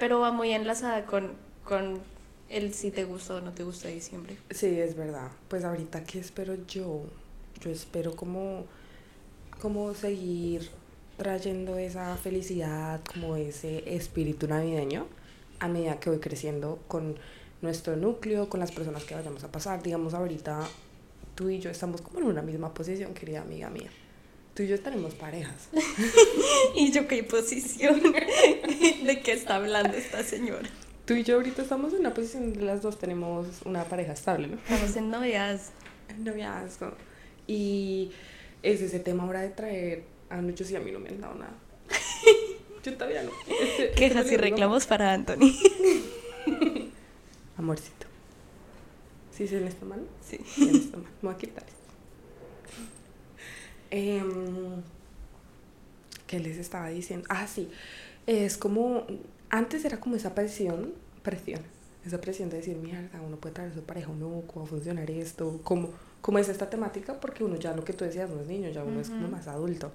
Pero 0.00 0.18
va 0.18 0.32
muy 0.32 0.50
enlazada 0.52 1.04
con, 1.04 1.32
con 1.62 2.00
el 2.48 2.74
si 2.74 2.90
te 2.90 3.04
gusta 3.04 3.36
o 3.36 3.40
no 3.40 3.52
te 3.52 3.62
gusta 3.62 3.88
diciembre. 3.88 4.36
Sí, 4.50 4.66
es 4.80 4.96
verdad. 4.96 5.30
Pues 5.48 5.62
ahorita, 5.62 6.02
¿qué 6.04 6.18
espero 6.18 6.54
yo? 6.66 7.04
Yo 7.60 7.70
espero 7.70 8.16
como, 8.16 8.64
como 9.60 9.94
seguir 9.94 10.68
trayendo 11.18 11.76
esa 11.76 12.16
felicidad, 12.16 13.00
como 13.12 13.36
ese 13.36 13.94
espíritu 13.94 14.48
navideño 14.48 15.06
a 15.60 15.68
medida 15.68 16.00
que 16.00 16.08
voy 16.08 16.18
creciendo 16.18 16.78
con 16.88 17.18
nuestro 17.60 17.94
núcleo, 17.94 18.48
con 18.48 18.58
las 18.58 18.72
personas 18.72 19.04
que 19.04 19.14
vayamos 19.14 19.44
a 19.44 19.52
pasar. 19.52 19.82
Digamos, 19.82 20.14
ahorita 20.14 20.66
tú 21.34 21.50
y 21.50 21.60
yo 21.60 21.70
estamos 21.70 22.00
como 22.00 22.20
en 22.20 22.26
una 22.26 22.40
misma 22.40 22.72
posición, 22.72 23.12
querida 23.12 23.42
amiga 23.42 23.68
mía. 23.68 23.90
Tú 24.54 24.62
y 24.64 24.68
yo 24.68 24.80
tenemos 24.80 25.14
parejas. 25.14 25.68
¿Y 26.74 26.90
yo 26.92 27.06
qué 27.06 27.22
posición? 27.24 28.02
¿De 29.04 29.20
qué 29.24 29.32
está 29.32 29.56
hablando 29.56 29.96
esta 29.96 30.22
señora? 30.24 30.68
Tú 31.06 31.14
y 31.14 31.22
yo 31.24 31.36
ahorita 31.36 31.62
estamos 31.62 31.92
en 31.92 32.00
una 32.00 32.14
posición 32.14 32.50
donde 32.50 32.64
las 32.66 32.82
dos 32.82 32.98
tenemos 32.98 33.46
una 33.64 33.84
pareja 33.84 34.12
estable, 34.12 34.48
¿no? 34.48 34.56
Estamos 34.56 34.94
en 34.96 35.10
novias. 35.10 35.70
El 36.08 36.24
noviazgo. 36.24 36.92
Y 37.46 38.10
es 38.62 38.80
ese 38.80 39.00
tema 39.00 39.24
ahora 39.24 39.40
de 39.40 39.50
traer 39.50 40.04
a 40.28 40.36
muchos 40.40 40.70
y 40.70 40.76
a 40.76 40.80
mí 40.80 40.90
no 40.90 41.00
me 41.00 41.08
han 41.08 41.20
dado 41.20 41.34
nada. 41.34 41.54
Yo 42.84 42.94
todavía 42.94 43.22
no. 43.22 43.30
Este- 43.48 43.84
este 43.86 43.90
Quejas 43.94 44.30
y 44.30 44.36
reclamos 44.36 44.86
para 44.86 45.12
Anthony. 45.12 45.52
Amorcito. 47.56 48.06
¿Sí 49.36 49.46
se 49.48 49.58
en 49.58 49.66
esta 49.68 49.84
mano? 49.84 50.02
Sí. 50.28 50.38
Sí, 50.54 50.68
en 50.68 50.76
esta 50.76 50.96
mano. 50.96 51.08
Me 51.22 51.28
voy 51.28 51.34
a 51.34 51.38
quitar 51.38 51.64
Em, 53.90 54.82
¿Qué 56.26 56.38
les 56.38 56.58
estaba 56.58 56.88
diciendo? 56.88 57.26
Ah, 57.28 57.46
sí. 57.46 57.68
Es 58.26 58.56
como. 58.56 59.06
Antes 59.50 59.84
era 59.84 59.98
como 59.98 60.16
esa 60.16 60.34
presión. 60.34 60.92
Presión. 61.22 61.60
Esa 62.04 62.20
presión 62.20 62.48
de 62.48 62.58
decir, 62.58 62.76
mierda, 62.76 63.20
uno 63.20 63.36
puede 63.36 63.54
traer 63.54 63.72
a 63.72 63.74
su 63.74 63.82
pareja 63.82 64.10
o 64.10 64.14
no, 64.14 64.42
cómo 64.46 64.60
va 64.60 64.64
a 64.64 64.70
funcionar 64.70 65.10
esto, 65.10 65.60
cómo, 65.64 65.90
cómo 66.22 66.38
es 66.38 66.48
esta 66.48 66.70
temática, 66.70 67.20
porque 67.20 67.44
uno 67.44 67.56
ya 67.56 67.74
lo 67.74 67.84
que 67.84 67.92
tú 67.92 68.06
decías 68.06 68.30
no 68.30 68.40
es 68.40 68.46
niño, 68.46 68.70
ya 68.70 68.82
uno 68.84 69.00
es 69.00 69.10
como 69.10 69.28
más 69.28 69.48
adulto. 69.48 69.92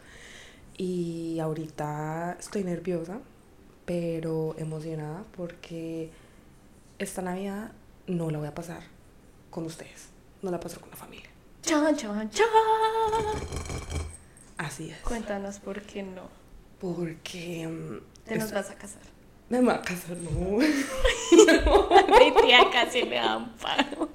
Y 0.77 1.39
ahorita 1.39 2.37
estoy 2.39 2.63
nerviosa, 2.63 3.21
pero 3.85 4.55
emocionada 4.59 5.23
porque 5.35 6.11
esta 6.99 7.23
Navidad 7.23 7.71
no 8.07 8.29
la 8.29 8.37
voy 8.37 8.47
a 8.47 8.53
pasar 8.53 8.83
con 9.49 9.65
ustedes, 9.65 10.09
no 10.43 10.51
la 10.51 10.59
paso 10.59 10.79
con 10.79 10.91
la 10.91 10.97
familia. 10.97 11.35
Chan, 11.65 11.95
chan, 11.98 12.29
chan. 12.29 12.45
Así 14.57 14.91
es. 14.91 14.98
Cuéntanos 15.00 15.57
por 15.60 15.81
qué 15.81 16.03
no. 16.03 16.29
Porque... 16.79 17.67
mm, 17.67 18.27
Te 18.27 18.38
nos 18.38 18.51
vas 18.51 18.69
a 18.69 18.75
casar. 18.75 19.01
No 19.50 19.57
me 19.60 19.65
voy 19.65 19.74
a 19.74 19.81
casar, 19.81 20.15
no. 20.17 20.57
Mi 22.19 22.31
tía 22.41 22.60
casi 22.72 23.01
le 23.01 23.15
da 23.15 23.38
un 23.38 23.50
paro. 23.53 24.10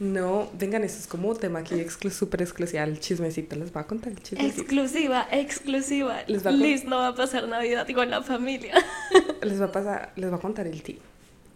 No, 0.00 0.48
vengan, 0.54 0.82
eso 0.82 0.98
es 0.98 1.06
como 1.06 1.34
tema 1.34 1.60
aquí 1.60 1.74
exclu 1.78 2.10
súper 2.10 2.42
exclusivo. 2.42 2.82
El 2.82 2.98
chismecito, 2.98 3.54
les 3.56 3.74
va 3.74 3.82
a 3.82 3.86
contar 3.86 4.12
el 4.12 4.20
chismecito. 4.20 4.60
Exclusiva, 4.60 5.28
exclusiva. 5.30 6.22
Les 6.26 6.44
va 6.44 6.50
a 6.50 6.52
Liz 6.52 6.84
no 6.84 6.96
va 6.96 7.08
a 7.08 7.14
pasar 7.14 7.46
Navidad 7.46 7.86
con 7.94 8.10
la 8.10 8.22
familia. 8.22 8.74
les 9.42 9.60
va 9.60 9.66
a 9.66 9.72
pasar, 9.72 10.12
les 10.16 10.30
va 10.32 10.36
a 10.36 10.40
contar 10.40 10.66
el 10.66 10.82
ti. 10.82 10.98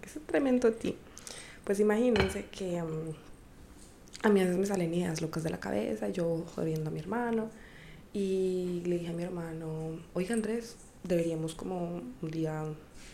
Es 0.04 0.14
un 0.16 0.24
tremendo 0.26 0.72
ti. 0.72 0.96
Pues 1.64 1.78
imagínense 1.80 2.46
que 2.46 2.82
mm, 2.82 3.31
a 4.22 4.28
mí 4.28 4.40
a 4.40 4.44
veces 4.44 4.58
me 4.58 4.66
salen 4.66 4.92
ideas 4.94 5.20
locas 5.20 5.42
de 5.42 5.50
la 5.50 5.58
cabeza, 5.60 6.08
yo 6.08 6.44
jodiendo 6.54 6.90
a 6.90 6.92
mi 6.92 7.00
hermano. 7.00 7.50
Y 8.12 8.82
le 8.84 8.98
dije 8.98 9.10
a 9.10 9.14
mi 9.14 9.22
hermano, 9.22 9.98
oiga 10.14 10.34
Andrés, 10.34 10.76
deberíamos 11.02 11.54
como 11.54 12.02
un 12.22 12.30
día 12.30 12.64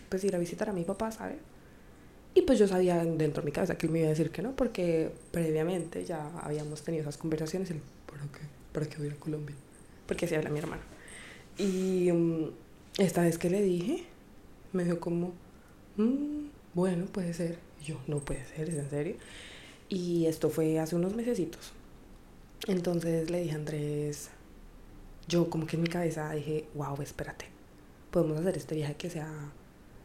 pues 0.09 0.25
ir 0.25 0.35
a 0.35 0.39
visitar 0.39 0.69
a 0.69 0.73
mi 0.73 0.85
papá, 0.85 1.13
¿sabes? 1.13 1.39
Y 2.35 2.43
pues 2.43 2.59
yo 2.59 2.69
sabía 2.69 3.05
dentro 3.05 3.43
de 3.43 3.47
mi 3.47 3.53
cabeza 3.53 3.77
que 3.79 3.87
él 3.87 3.93
me 3.93 4.01
iba 4.01 4.07
a 4.09 4.11
decir 4.11 4.31
que 4.31 4.43
no, 4.43 4.55
porque 4.55 5.11
previamente 5.31 6.05
ya 6.05 6.31
habíamos 6.41 6.83
tenido 6.83 7.03
esas 7.03 7.17
conversaciones. 7.17 7.71
Y 7.71 7.75
¿para 8.11 8.23
qué? 8.25 8.41
¿Para 8.73 8.87
qué 8.87 8.97
voy 8.99 9.07
a 9.07 9.11
ir 9.11 9.17
a 9.17 9.21
Colombia? 9.21 9.57
Porque 10.07 10.27
así 10.27 10.35
habla 10.35 10.51
mi 10.51 10.59
hermano. 10.59 10.83
Y 11.57 12.11
mm, 12.13 12.51
esta 12.99 13.23
vez 13.23 13.39
que 13.39 13.51
le 13.51 13.63
dije, 13.63 14.05
me 14.73 14.85
dijo 14.85 15.01
como, 15.01 15.33
"Mm, 15.97 16.49
bueno, 16.75 17.07
puede 17.07 17.33
ser. 17.35 17.59
Y 17.81 17.87
yo, 17.87 18.01
no 18.07 18.21
puede 18.21 18.45
ser, 18.47 18.69
¿es 18.69 18.77
en 18.77 18.91
serio? 18.91 19.17
Y 19.89 20.27
esto 20.27 20.51
fue 20.51 20.79
hace 20.79 20.97
unos 20.97 21.15
mesecitos. 21.15 21.73
Entonces 22.67 23.31
le 23.31 23.41
dije 23.43 23.53
a 23.53 23.57
Andrés, 23.57 24.31
yo 25.29 25.49
como 25.49 25.67
que 25.67 25.77
en 25.77 25.83
mi 25.83 25.89
cabeza 25.89 26.31
dije, 26.33 26.67
wow, 26.75 27.01
espérate, 27.01 27.47
podemos 28.11 28.39
hacer 28.39 28.57
este 28.57 28.75
viaje 28.75 28.97
que 28.97 29.09
sea, 29.11 29.29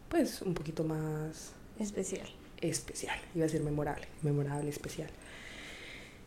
pues, 0.10 0.42
un 0.42 0.54
poquito 0.54 0.84
más 0.84 1.54
Especial. 1.80 2.28
especial. 2.62 3.18
Iba 3.36 3.44
a 3.46 3.48
decir 3.48 3.62
memorable, 3.64 4.08
memorable, 4.22 4.70
especial. 4.70 5.10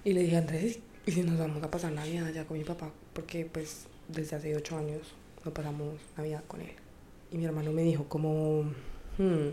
Y 0.04 0.12
le 0.12 0.22
dije 0.22 0.36
a 0.36 0.40
Andrés, 0.40 0.78
¿y 1.06 1.12
si 1.12 1.22
nos 1.22 1.38
vamos 1.38 1.62
a 1.62 1.70
pasar 1.70 1.92
Navidad 1.92 2.26
allá 2.26 2.44
con 2.46 2.58
mi 2.58 2.64
papá? 2.64 2.90
Porque 3.12 3.46
pues 3.46 3.86
desde 4.08 4.36
hace 4.36 4.54
ocho 4.56 4.76
años 4.76 5.02
no 5.44 5.54
pasamos 5.54 5.94
Navidad 6.16 6.44
con 6.46 6.60
él. 6.60 6.72
Y 7.32 7.38
mi 7.38 7.44
hermano 7.44 7.72
me 7.72 7.82
dijo 7.82 8.04
como, 8.08 8.62
"Hmm". 9.18 9.48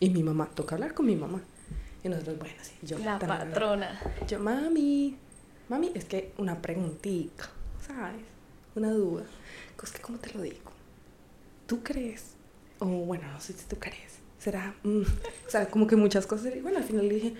y 0.00 0.10
mi 0.10 0.22
mamá, 0.22 0.48
toca 0.54 0.74
hablar 0.76 0.94
con 0.94 1.06
mi 1.06 1.14
mamá. 1.16 1.42
Y 2.02 2.08
nosotros, 2.08 2.38
bueno, 2.38 2.54
sí, 2.62 2.72
yo. 2.82 2.98
La 2.98 3.18
patrona. 3.18 4.00
Yo, 4.26 4.38
mami, 4.40 5.16
mami, 5.68 5.92
es 5.94 6.04
que 6.04 6.32
una 6.38 6.60
preguntita, 6.60 7.50
¿sabes? 7.86 8.22
Una 8.74 8.90
duda. 8.90 9.24
Es 9.82 9.90
que, 9.90 10.00
¿cómo 10.00 10.18
te 10.18 10.32
lo 10.32 10.42
digo? 10.42 10.72
¿Tú 11.66 11.82
crees? 11.82 12.34
O 12.78 12.86
bueno, 12.86 13.30
no 13.30 13.40
sé 13.40 13.52
si 13.52 13.64
tú 13.66 13.76
crees. 13.78 14.18
Será, 14.38 14.74
mm, 14.82 15.02
o 15.46 15.50
sea, 15.50 15.66
como 15.70 15.86
que 15.86 15.96
muchas 15.96 16.26
cosas. 16.26 16.54
Y 16.54 16.60
bueno, 16.60 16.78
al 16.78 16.84
final 16.84 17.08
le 17.08 17.14
dije, 17.14 17.34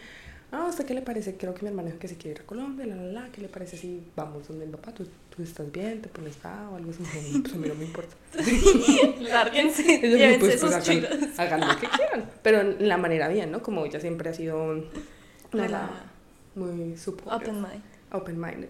ah, 0.52 0.64
¿a 0.64 0.69
usted 0.69 0.85
qué 0.87 0.95
le 0.95 1.02
parece? 1.02 1.37
Creo 1.37 1.54
que 1.54 1.62
mi 1.62 1.69
hermano 1.69 1.88
dijo 1.88 1.99
que 1.99 2.09
se 2.09 2.16
quiere 2.16 2.37
ir 2.37 2.40
a 2.42 2.47
Colombia, 2.47 2.87
la, 2.87 2.97
la, 2.97 3.02
la. 3.12 3.28
¿Qué 3.33 3.40
le 3.40 3.49
parece 3.49 3.76
si 3.76 4.02
vamos 4.16 4.47
donde 4.49 4.66
mi 4.66 4.73
papá? 4.73 4.92
¿Tú, 4.92 5.07
tú 5.35 5.42
estás 5.42 5.71
bien? 5.71 6.00
¿Te 6.02 6.09
pones 6.09 6.40
bravo? 6.40 6.76
Algo 6.76 6.90
así. 6.90 7.02
Pues 7.42 7.54
a 7.54 7.57
mí 7.57 7.69
no 7.69 7.75
me 7.75 7.85
importa. 7.85 8.14
Lárguense, 9.21 9.83
llévense 9.83 10.38
pues, 10.38 10.61
pues, 10.61 10.75
hagan, 10.88 11.30
hagan 11.38 11.61
lo 11.69 11.80
que 11.80 11.88
quieran. 11.88 12.30
Pero 12.42 12.61
en 12.61 12.88
la 12.88 12.97
manera 12.97 13.28
bien, 13.28 13.50
¿no? 13.50 13.62
Como 13.62 13.85
ella 13.87 14.00
siempre 14.00 14.30
ha 14.30 14.35
sido 14.35 14.62
una 14.62 14.85
Relaja. 15.52 15.90
muy 16.54 16.97
supportive 16.97 17.37
Open 17.50 17.61
mind. 17.62 17.83
open-minded. 18.12 18.69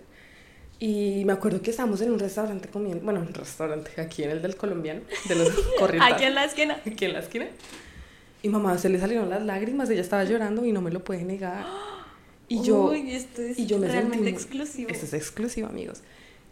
Y 0.82 1.24
me 1.26 1.34
acuerdo 1.34 1.60
que 1.60 1.70
estábamos 1.72 2.00
en 2.00 2.10
un 2.10 2.18
restaurante 2.18 2.68
comiendo, 2.68 3.04
bueno, 3.04 3.20
un 3.20 3.34
restaurante 3.34 4.00
aquí 4.00 4.22
en 4.22 4.30
el 4.30 4.40
del 4.40 4.56
colombiano, 4.56 5.02
de 5.28 5.34
los 5.34 5.50
corrientes. 5.78 6.12
Aquí 6.14 6.24
en 6.24 6.34
la 6.34 6.44
esquina. 6.44 6.80
aquí 6.86 7.04
en 7.04 7.12
la 7.12 7.18
esquina. 7.18 7.46
Y 8.42 8.48
mamá 8.48 8.78
se 8.78 8.88
le 8.88 8.98
salieron 8.98 9.28
las 9.28 9.42
lágrimas, 9.44 9.90
ella 9.90 10.00
estaba 10.00 10.24
llorando 10.24 10.64
y 10.64 10.72
no 10.72 10.80
me 10.80 10.90
lo 10.90 11.04
puede 11.04 11.24
negar. 11.24 11.66
Y 12.48 12.62
yo, 12.62 12.86
Uy, 12.90 13.12
esto 13.12 13.42
es 13.42 13.58
y 13.58 13.66
yo 13.66 13.78
me 13.78 13.86
realmente 13.86 14.24
sentí 14.24 14.30
exclusivo. 14.30 14.90
esto 14.90 15.06
es 15.06 15.12
exclusivo, 15.14 15.68
amigos. 15.68 16.02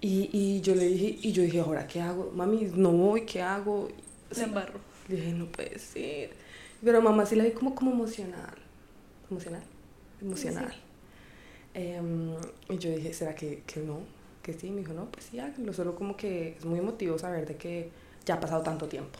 Y, 0.01 0.31
y 0.33 0.61
yo 0.61 0.75
le 0.75 0.85
dije, 0.87 1.19
y 1.23 1.33
yo 1.33 1.43
dije, 1.43 1.61
ahora 1.61 1.87
qué 1.87 2.01
hago, 2.01 2.31
mami, 2.35 2.71
no 2.75 2.93
voy, 2.93 3.23
¿qué 3.23 3.43
hago? 3.43 3.89
Me 4.31 4.35
Sí. 4.37 4.43
embarro. 4.43 4.79
Le 5.09 5.17
dije, 5.17 5.33
no 5.33 5.47
puede 5.47 5.79
ser. 5.79 6.31
Pero 6.85 7.03
mamá 7.03 7.27
sí 7.27 7.35
la 7.35 7.45
vi 7.45 7.51
como, 7.53 7.75
como 7.75 7.91
emocional. 7.91 8.55
¿Emocional? 9.31 9.63
Emocional. 10.21 10.73
Em, 11.75 12.31
y 12.69 12.79
yo 12.79 12.91
dije, 12.91 13.13
¿será 13.13 13.35
que, 13.35 13.63
que 13.67 13.81
no? 13.81 14.01
Que 14.43 14.53
sí. 14.53 14.71
Me 14.71 14.81
dijo, 14.81 14.93
no, 14.93 15.07
pues 15.07 15.27
sí, 15.31 15.39
háganlo. 15.39 15.73
Solo 15.73 15.95
como 15.97 16.17
que 16.17 16.57
es 16.59 16.65
muy 16.65 16.79
emotivo 16.79 17.19
saber 17.19 17.47
de 17.47 17.57
que 17.57 17.91
ya 18.25 18.35
ha 18.35 18.41
pasado 18.41 18.63
tanto 18.63 18.87
tiempo. 18.87 19.19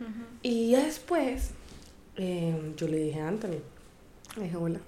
Ujú. 0.00 0.24
Y 0.42 0.70
ya 0.70 0.84
después, 0.84 1.50
em, 2.16 2.74
yo 2.76 2.88
le 2.88 2.98
dije 2.98 3.20
a 3.20 3.28
Anthony, 3.28 3.60
le 4.36 4.42
dije, 4.44 4.56
hola, 4.56 4.80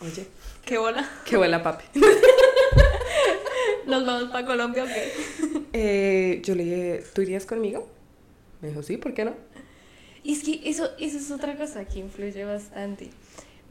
oye, 0.00 0.26
¿Qué 0.64 0.78
bola? 0.78 1.08
qué 1.24 1.36
huela 1.36 1.62
papi. 1.62 1.84
¿Nos 3.86 4.06
vamos 4.06 4.30
para 4.30 4.46
Colombia 4.46 4.84
o 4.84 4.86
qué? 4.86 5.12
Eh, 5.72 6.40
yo 6.44 6.54
le 6.54 6.64
dije, 6.64 7.04
¿tú 7.14 7.22
irías 7.22 7.44
conmigo? 7.46 7.88
Me 8.60 8.68
dijo, 8.68 8.82
sí, 8.82 8.96
¿por 8.96 9.12
qué 9.12 9.24
no? 9.24 9.34
Y 10.22 10.32
es 10.32 10.42
que 10.42 10.60
eso, 10.64 10.88
eso 10.98 11.18
es 11.18 11.30
otra 11.30 11.56
cosa 11.56 11.84
que 11.84 11.98
influye 11.98 12.44
bastante. 12.44 13.10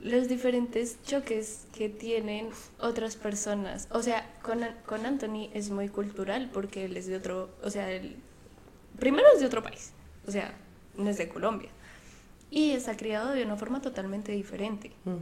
Los 0.02 0.28
diferentes 0.28 0.98
choques 1.04 1.66
que 1.76 1.90
tienen 1.90 2.50
otras 2.80 3.16
personas. 3.16 3.88
O 3.90 4.04
sea, 4.04 4.30
con, 4.44 4.60
con 4.86 5.06
Anthony 5.06 5.50
es 5.54 5.70
muy 5.72 5.88
cultural 5.90 6.50
porque 6.54 6.86
él 6.86 6.98
es 6.98 7.08
de 7.08 7.16
otro, 7.16 7.50
o 7.64 7.70
sea, 7.70 7.92
él 7.92 8.18
primero 9.00 9.26
es 9.34 9.40
de 9.40 9.48
otro 9.48 9.64
país, 9.64 9.94
o 10.28 10.32
sea, 10.32 10.54
no 10.98 11.10
es 11.10 11.18
de 11.18 11.28
Colombia. 11.30 11.70
Y 12.54 12.70
está 12.70 12.96
criado 12.96 13.32
de 13.32 13.44
una 13.44 13.58
forma 13.58 13.82
totalmente 13.82 14.32
diferente. 14.32 14.92
Mm. 15.06 15.16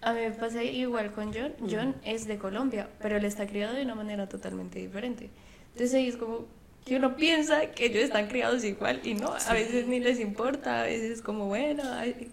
A 0.00 0.12
mí 0.12 0.20
me 0.22 0.32
pasa 0.32 0.64
igual 0.64 1.12
con 1.12 1.32
John. 1.32 1.52
John 1.70 1.94
es 2.04 2.26
de 2.26 2.36
Colombia, 2.36 2.88
pero 3.00 3.16
él 3.16 3.24
está 3.24 3.46
criado 3.46 3.74
de 3.74 3.82
una 3.82 3.94
manera 3.94 4.28
totalmente 4.28 4.80
diferente. 4.80 5.30
Entonces 5.72 5.94
ahí 5.94 6.08
es 6.08 6.16
como 6.16 6.46
que 6.84 6.96
uno 6.96 7.14
piensa 7.14 7.70
que 7.70 7.86
ellos 7.86 8.02
están 8.02 8.26
criados 8.26 8.64
igual 8.64 9.00
y 9.04 9.14
no, 9.14 9.32
a 9.32 9.52
veces 9.52 9.86
ni 9.86 10.00
les 10.00 10.18
importa, 10.18 10.80
a 10.80 10.84
veces 10.84 11.12
es 11.12 11.22
como, 11.22 11.46
bueno, 11.46 11.84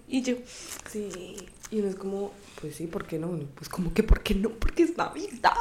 y 0.08 0.24
yo, 0.24 0.36
Sí, 0.90 1.38
y 1.70 1.80
uno 1.80 1.88
es 1.88 1.96
como, 1.96 2.34
pues 2.60 2.76
sí, 2.76 2.88
¿por 2.88 3.06
qué 3.06 3.20
no? 3.20 3.30
Pues 3.56 3.70
como 3.70 3.94
que, 3.94 4.02
¿por 4.02 4.24
qué 4.24 4.34
no? 4.34 4.50
Porque 4.50 4.84
es 4.84 4.98
Navidad. 4.98 5.54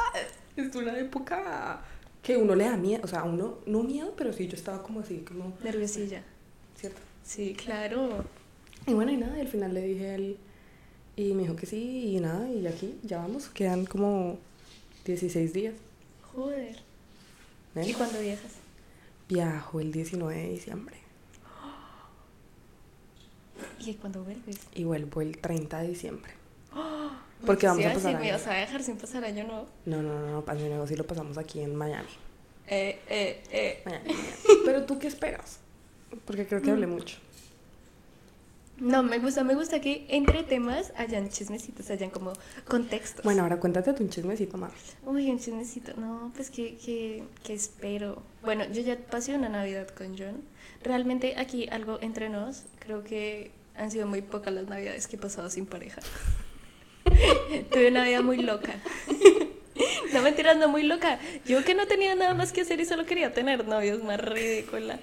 Es 0.57 0.75
una 0.75 0.97
época 0.97 1.81
que 2.23 2.35
uno 2.35 2.55
le 2.55 2.65
da 2.65 2.77
miedo, 2.77 3.01
o 3.03 3.07
sea, 3.07 3.23
uno, 3.23 3.59
no 3.67 3.83
miedo, 3.83 4.13
pero 4.17 4.33
sí, 4.33 4.47
yo 4.47 4.55
estaba 4.55 4.81
como 4.81 5.01
así, 5.01 5.19
como, 5.19 5.53
nerviosilla. 5.63 6.23
¿cierto? 6.75 6.99
Sí, 7.23 7.53
claro. 7.53 8.25
Y 8.87 8.93
bueno, 8.93 9.11
y 9.11 9.17
nada, 9.17 9.37
y 9.37 9.41
al 9.41 9.47
final 9.47 9.73
le 9.73 9.81
dije 9.81 10.09
a 10.09 10.15
él, 10.15 10.37
y 11.15 11.33
me 11.33 11.43
dijo 11.43 11.55
que 11.55 11.65
sí, 11.65 12.15
y 12.15 12.19
nada, 12.19 12.49
y 12.49 12.65
aquí 12.65 12.97
ya 13.03 13.19
vamos, 13.19 13.49
quedan 13.49 13.85
como 13.85 14.37
16 15.05 15.53
días. 15.53 15.75
Joder. 16.33 16.77
¿eh? 17.75 17.85
¿Y 17.87 17.93
cuándo 17.93 18.19
viajas? 18.19 18.53
Viajo 19.29 19.79
el 19.79 19.91
19 19.91 20.35
de 20.35 20.49
diciembre 20.49 21.01
¿Y 23.79 23.93
cuándo 23.95 24.23
vuelves? 24.23 24.59
y 24.73 24.83
vuelvo 24.83 25.21
el 25.21 25.37
30 25.37 25.81
de 25.81 25.87
diciembre. 25.87 26.31
Porque 27.45 27.67
vamos 27.67 27.85
a 27.85 27.93
pasar 27.93 28.13
me 28.13 28.19
año. 28.19 28.33
vas 28.33 28.47
a 28.47 28.53
dejar 28.53 28.83
sin 28.83 28.97
pasar 28.97 29.23
año 29.23 29.45
nuevo. 29.45 29.67
No, 29.85 30.01
no, 30.01 30.19
no, 30.19 30.31
no, 30.31 30.41
para 30.45 30.59
mi 30.59 30.69
negocio 30.69 30.95
lo 30.97 31.05
pasamos 31.05 31.37
aquí 31.37 31.61
en 31.61 31.75
Miami. 31.75 32.09
Eh, 32.67 32.99
eh, 33.09 33.43
eh. 33.51 33.81
Miami, 33.85 34.13
Miami. 34.13 34.61
Pero 34.65 34.85
tú 34.85 34.99
qué 34.99 35.07
esperas? 35.07 35.59
Porque 36.25 36.45
creo 36.45 36.61
que 36.61 36.71
hablé 36.71 36.87
mucho. 36.87 37.17
No, 38.81 39.03
me 39.03 39.19
gusta, 39.19 39.43
me 39.43 39.53
gusta 39.53 39.79
que 39.79 40.07
entre 40.09 40.41
temas 40.41 40.91
hayan 40.97 41.29
chismecitos, 41.29 41.91
hayan 41.91 42.09
como 42.09 42.33
contextos. 42.67 43.23
Bueno, 43.23 43.43
ahora 43.43 43.59
cuéntate 43.59 43.93
tú 43.93 44.01
un 44.01 44.09
chismecito 44.09 44.57
más. 44.57 44.71
Uy, 45.05 45.29
un 45.29 45.37
chismecito. 45.37 45.93
No, 45.97 46.31
pues 46.35 46.49
que, 46.49 46.77
que, 46.77 47.23
que 47.43 47.53
espero. 47.53 48.23
Bueno, 48.41 48.65
yo 48.73 48.81
ya 48.81 48.97
pasé 48.97 49.35
una 49.35 49.49
Navidad 49.49 49.87
con 49.89 50.17
John. 50.17 50.41
Realmente 50.83 51.35
aquí 51.37 51.69
algo 51.69 51.99
entre 52.01 52.29
nos, 52.29 52.63
creo 52.79 53.03
que 53.03 53.51
han 53.75 53.91
sido 53.91 54.07
muy 54.07 54.23
pocas 54.23 54.51
las 54.51 54.67
Navidades 54.67 55.07
que 55.07 55.15
he 55.15 55.19
pasado 55.19 55.51
sin 55.51 55.67
pareja. 55.67 56.01
Tuve 57.71 57.89
una 57.89 58.03
vida 58.03 58.23
muy 58.23 58.37
loca. 58.37 58.73
No 60.13 60.21
mentiras, 60.21 60.57
no 60.57 60.67
muy 60.67 60.83
loca. 60.83 61.19
Yo 61.45 61.63
que 61.63 61.73
no 61.73 61.87
tenía 61.87 62.13
nada 62.15 62.33
más 62.33 62.51
que 62.51 62.61
hacer 62.61 62.81
y 62.81 62.85
solo 62.85 63.05
quería 63.05 63.33
tener 63.33 63.65
novios, 63.65 64.03
más 64.03 64.19
ridícula. 64.19 64.99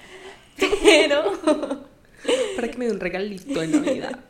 Pero, 0.84 1.88
Para 2.57 2.68
que 2.70 2.78
me 2.78 2.87
dé 2.87 2.92
un 2.92 3.00
regalito 3.00 3.61
de 3.61 3.66
Navidad. 3.68 4.20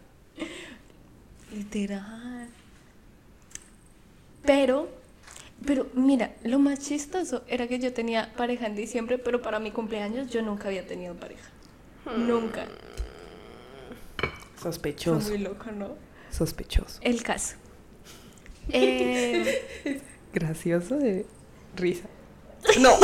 literal. 1.53 2.49
Pero, 4.45 4.89
pero 5.67 5.89
mira, 5.95 6.35
lo 6.45 6.59
más 6.59 6.79
chistoso 6.81 7.43
era 7.49 7.67
que 7.69 7.79
yo 7.79 7.93
tenía 7.93 8.33
pareja 8.37 8.67
en 8.67 8.75
diciembre, 8.77 9.19
pero 9.19 9.43
para 9.43 9.59
mi 9.59 9.71
cumpleaños 9.71 10.31
yo 10.31 10.43
nunca 10.43 10.69
había 10.69 10.87
tenido 10.87 11.15
pareja. 11.15 11.49
Nunca. 12.17 12.67
Fue 14.57 14.73
Sospechoso. 14.73 15.29
muy 15.29 15.39
loco, 15.39 15.71
¿no? 15.71 15.97
Sospechoso. 16.31 16.99
El 17.03 17.23
caso. 17.23 17.57
Eh, 18.71 19.63
Gracioso 20.35 20.97
de 20.97 21.27
risa. 21.77 22.07
No. 22.81 22.97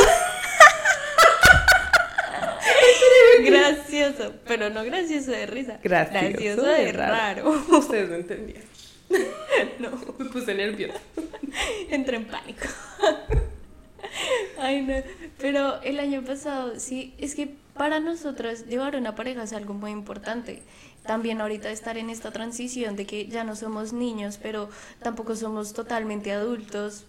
gracioso, 3.45 4.33
pero 4.47 4.69
no 4.69 4.83
gracioso 4.83 5.31
de 5.31 5.45
risa. 5.45 5.79
Gracioso 5.83 6.29
gracioso 6.29 6.61
de 6.63 6.85
de 6.85 6.91
raro. 6.91 7.43
raro. 7.43 7.65
Ustedes 7.77 8.09
no 8.09 8.15
entendían. 8.15 8.63
no. 9.79 9.91
Me 10.17 10.25
puse 10.25 10.53
nerviosa. 10.53 10.99
Entré 11.89 12.17
en 12.17 12.25
pánico. 12.25 12.67
Ay, 14.59 14.81
no. 14.81 14.95
Pero 15.39 15.81
el 15.81 15.99
año 15.99 16.23
pasado, 16.23 16.79
sí, 16.79 17.13
es 17.17 17.35
que 17.35 17.55
para 17.75 17.99
nosotros 17.99 18.65
llevar 18.67 18.95
una 18.95 19.15
pareja 19.15 19.43
es 19.43 19.53
algo 19.53 19.73
muy 19.73 19.91
importante. 19.91 20.63
También 21.05 21.39
ahorita 21.39 21.69
estar 21.69 21.97
en 21.97 22.09
esta 22.09 22.31
transición 22.31 22.95
de 22.95 23.05
que 23.05 23.27
ya 23.27 23.43
no 23.43 23.55
somos 23.55 23.93
niños, 23.93 24.39
pero 24.41 24.69
tampoco 25.03 25.35
somos 25.35 25.73
totalmente 25.73 26.31
adultos. 26.31 27.05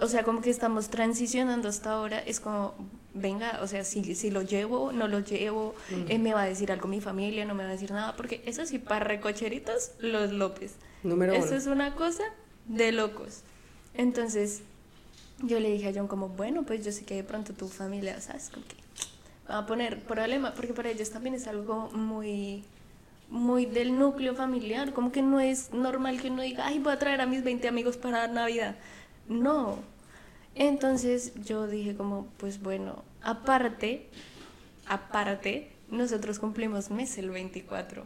O 0.00 0.08
sea, 0.08 0.24
como 0.24 0.40
que 0.40 0.50
estamos 0.50 0.88
transicionando 0.88 1.68
hasta 1.68 1.92
ahora. 1.92 2.18
Es 2.18 2.40
como, 2.40 2.74
venga, 3.14 3.60
o 3.62 3.66
sea, 3.66 3.84
si, 3.84 4.14
si 4.14 4.30
lo 4.30 4.42
llevo, 4.42 4.92
no 4.92 5.08
lo 5.08 5.20
llevo, 5.20 5.74
eh, 6.08 6.18
me 6.18 6.32
va 6.32 6.42
a 6.42 6.46
decir 6.46 6.72
algo 6.72 6.88
mi 6.88 7.00
familia, 7.00 7.44
no 7.44 7.54
me 7.54 7.64
va 7.64 7.70
a 7.70 7.72
decir 7.72 7.90
nada, 7.90 8.16
porque 8.16 8.42
eso 8.46 8.64
sí, 8.66 8.78
para 8.78 9.04
recocheritos, 9.04 9.92
los 10.00 10.32
López. 10.32 10.74
Número 11.02 11.32
Eso 11.32 11.48
uno. 11.48 11.56
es 11.56 11.66
una 11.66 11.94
cosa 11.94 12.24
de 12.66 12.92
locos. 12.92 13.40
Entonces, 13.94 14.62
yo 15.42 15.60
le 15.60 15.70
dije 15.72 15.88
a 15.88 15.92
John 15.94 16.08
como, 16.08 16.28
bueno, 16.28 16.64
pues 16.64 16.84
yo 16.84 16.92
sé 16.92 17.04
que 17.04 17.14
de 17.14 17.24
pronto 17.24 17.52
tu 17.52 17.68
familia, 17.68 18.20
¿sabes? 18.20 18.50
Como 18.50 18.66
que 18.66 18.76
va 19.50 19.58
a 19.58 19.66
poner 19.66 20.00
problema, 20.00 20.54
porque 20.54 20.74
para 20.74 20.90
ellos 20.90 21.10
también 21.10 21.34
es 21.34 21.46
algo 21.46 21.90
muy 21.92 22.64
muy 23.30 23.64
del 23.64 23.96
núcleo 23.96 24.34
familiar, 24.34 24.92
como 24.92 25.12
que 25.12 25.22
no 25.22 25.38
es 25.38 25.72
normal 25.72 26.20
que 26.20 26.30
uno 26.30 26.42
diga, 26.42 26.66
ay, 26.66 26.80
voy 26.80 26.92
a 26.92 26.98
traer 26.98 27.20
a 27.20 27.26
mis 27.26 27.44
20 27.44 27.68
amigos 27.68 27.96
para 27.96 28.26
Navidad. 28.26 28.74
No. 29.30 29.78
Entonces 30.56 31.32
yo 31.44 31.68
dije 31.68 31.94
como, 31.94 32.26
pues 32.36 32.60
bueno, 32.60 33.04
aparte, 33.22 34.08
aparte, 34.86 35.70
nosotros 35.88 36.38
cumplimos 36.40 36.90
mes 36.90 37.16
el 37.16 37.30
24. 37.30 38.04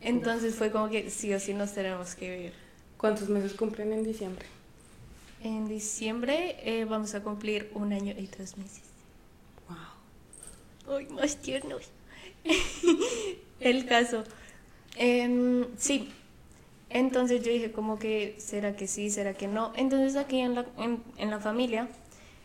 Entonces 0.00 0.54
fue 0.56 0.72
como 0.72 0.88
que 0.88 1.10
sí 1.10 1.32
o 1.34 1.38
sí 1.38 1.52
nos 1.52 1.74
tenemos 1.74 2.14
que 2.14 2.30
ver. 2.30 2.52
¿Cuántos 2.96 3.28
meses 3.28 3.52
cumplen 3.52 3.92
en 3.92 4.02
diciembre? 4.02 4.46
En 5.44 5.68
diciembre 5.68 6.56
eh, 6.62 6.86
vamos 6.86 7.14
a 7.14 7.22
cumplir 7.22 7.70
un 7.74 7.92
año 7.92 8.14
y 8.16 8.26
dos 8.26 8.56
meses. 8.56 8.82
Wow. 9.68 10.96
Ay, 10.96 11.06
más 11.08 11.36
tiernos. 11.36 11.82
El 13.60 13.84
caso. 13.86 14.24
Em, 14.96 15.66
sí. 15.76 16.10
Entonces 16.94 17.42
yo 17.42 17.50
dije 17.52 17.72
como 17.72 17.98
que, 17.98 18.34
¿será 18.38 18.76
que 18.76 18.86
sí? 18.86 19.10
¿Será 19.10 19.34
que 19.34 19.48
no? 19.48 19.72
Entonces 19.76 20.16
aquí 20.16 20.40
en 20.40 20.54
la, 20.54 20.66
en, 20.78 21.02
en 21.18 21.30
la 21.30 21.38
familia, 21.40 21.88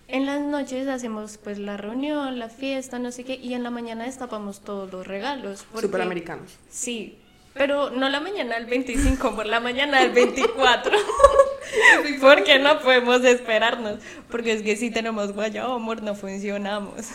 en 0.07 0.25
las 0.25 0.41
noches 0.41 0.87
hacemos 0.87 1.37
pues 1.37 1.57
la 1.59 1.75
reunión, 1.77 2.39
la 2.39 2.49
fiesta, 2.49 2.97
no 2.99 3.11
sé 3.11 3.23
qué, 3.23 3.35
y 3.35 3.53
en 3.53 3.63
la 3.63 3.69
mañana 3.71 4.05
destapamos 4.05 4.61
todos 4.61 4.91
los 4.91 5.05
regalos. 5.05 5.65
porque- 5.71 5.87
Superamericanos. 5.87 6.57
Sí, 6.69 7.17
pero 7.53 7.89
no 7.89 8.07
la 8.09 8.19
mañana 8.19 8.55
del 8.55 8.67
25, 8.67 9.35
por 9.35 9.45
la 9.47 9.59
mañana 9.59 9.99
del 10.01 10.11
24. 10.11 10.91
porque 12.21 12.59
no 12.59 12.79
podemos 12.79 13.23
esperarnos. 13.25 13.99
Porque 14.29 14.53
es 14.53 14.61
que 14.61 14.75
si 14.75 14.91
tenemos 14.91 15.33
guayabo, 15.33 15.73
amor, 15.73 16.03
no 16.03 16.13
funcionamos. 16.15 17.07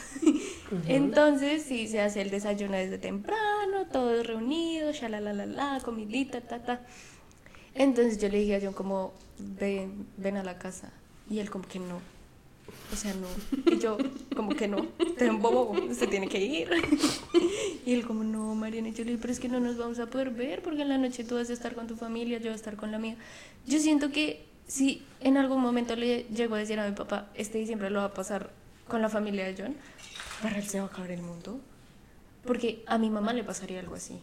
Entonces, 0.88 1.62
sí, 1.62 1.87
se 1.87 2.01
hace 2.01 2.23
el 2.23 2.31
desayuno 2.31 2.77
desde 2.77 2.99
temprano, 2.99 3.87
todos 3.92 4.27
reunidos, 4.27 5.01
ya 5.01 5.09
la 5.09 5.21
la 5.21 5.33
la 5.33 5.47
la, 5.47 5.81
comidita, 5.85 6.40
ta 6.40 6.62
ta. 6.62 6.81
Entonces 7.75 8.19
yo 8.19 8.29
le 8.29 8.39
dije 8.41 8.57
a 8.57 8.61
John 8.63 8.75
como, 8.75 9.13
ven, 9.39 10.07
ven 10.17 10.37
a 10.37 10.45
la 10.45 10.59
casa. 10.59 10.93
Y 11.31 11.39
él 11.39 11.51
como 11.51 11.67
que 11.67 11.79
no. 11.79 12.01
O 12.93 12.97
sea, 12.97 13.15
no. 13.15 13.27
Y 13.73 13.79
yo, 13.79 13.97
como 14.37 14.55
que 14.55 14.69
no. 14.69 14.87
Te 15.17 15.31
bobo, 15.31 15.73
usted 15.73 16.09
tiene 16.09 16.29
que 16.29 16.41
ir. 16.41 16.71
Y 17.85 17.95
él 17.95 18.07
como, 18.07 18.23
no, 18.23 18.55
Mariana. 18.55 18.91
Y 18.91 18.93
yo 18.93 19.05
le 19.05 19.11
dije, 19.11 19.21
pero 19.21 19.33
es 19.33 19.41
que 19.41 19.49
no 19.49 19.59
nos 19.59 19.77
vamos 19.77 19.99
a 19.99 20.07
poder 20.07 20.31
ver 20.31 20.63
porque 20.63 20.83
en 20.83 20.89
la 20.89 20.99
noche 20.99 21.25
tú 21.25 21.35
vas 21.35 21.51
a 21.51 21.53
estar 21.53 21.75
con 21.75 21.89
tu 21.89 21.97
familia, 21.97 22.39
yo 22.39 22.45
voy 22.45 22.53
a 22.53 22.55
estar 22.55 22.77
con 22.77 22.93
la 22.93 22.99
mía. 22.99 23.17
Yo 23.67 23.81
siento 23.81 24.13
que 24.13 24.45
si 24.69 25.03
en 25.21 25.37
algún 25.37 25.61
momento 25.61 25.97
le 25.97 26.25
llego 26.25 26.55
a 26.55 26.59
decir 26.59 26.79
a 26.79 26.89
mi 26.89 26.95
papá, 26.95 27.29
este 27.35 27.59
diciembre 27.59 27.91
lo 27.91 27.99
va 27.99 28.07
a 28.07 28.15
pasar 28.15 28.51
con 28.87 29.03
la 29.03 29.09
familia 29.09 29.45
de 29.47 29.61
John, 29.61 29.75
para 30.43 30.59
él 30.59 30.69
se 30.69 30.79
va 30.79 30.87
a 30.87 30.89
acabar 30.89 31.11
el 31.11 31.23
mundo. 31.23 31.61
Porque 32.45 32.85
a 32.87 32.99
mi 32.99 33.11
mamá 33.11 33.33
le 33.33 33.43
pasaría 33.43 33.81
algo 33.81 33.97
así. 33.97 34.19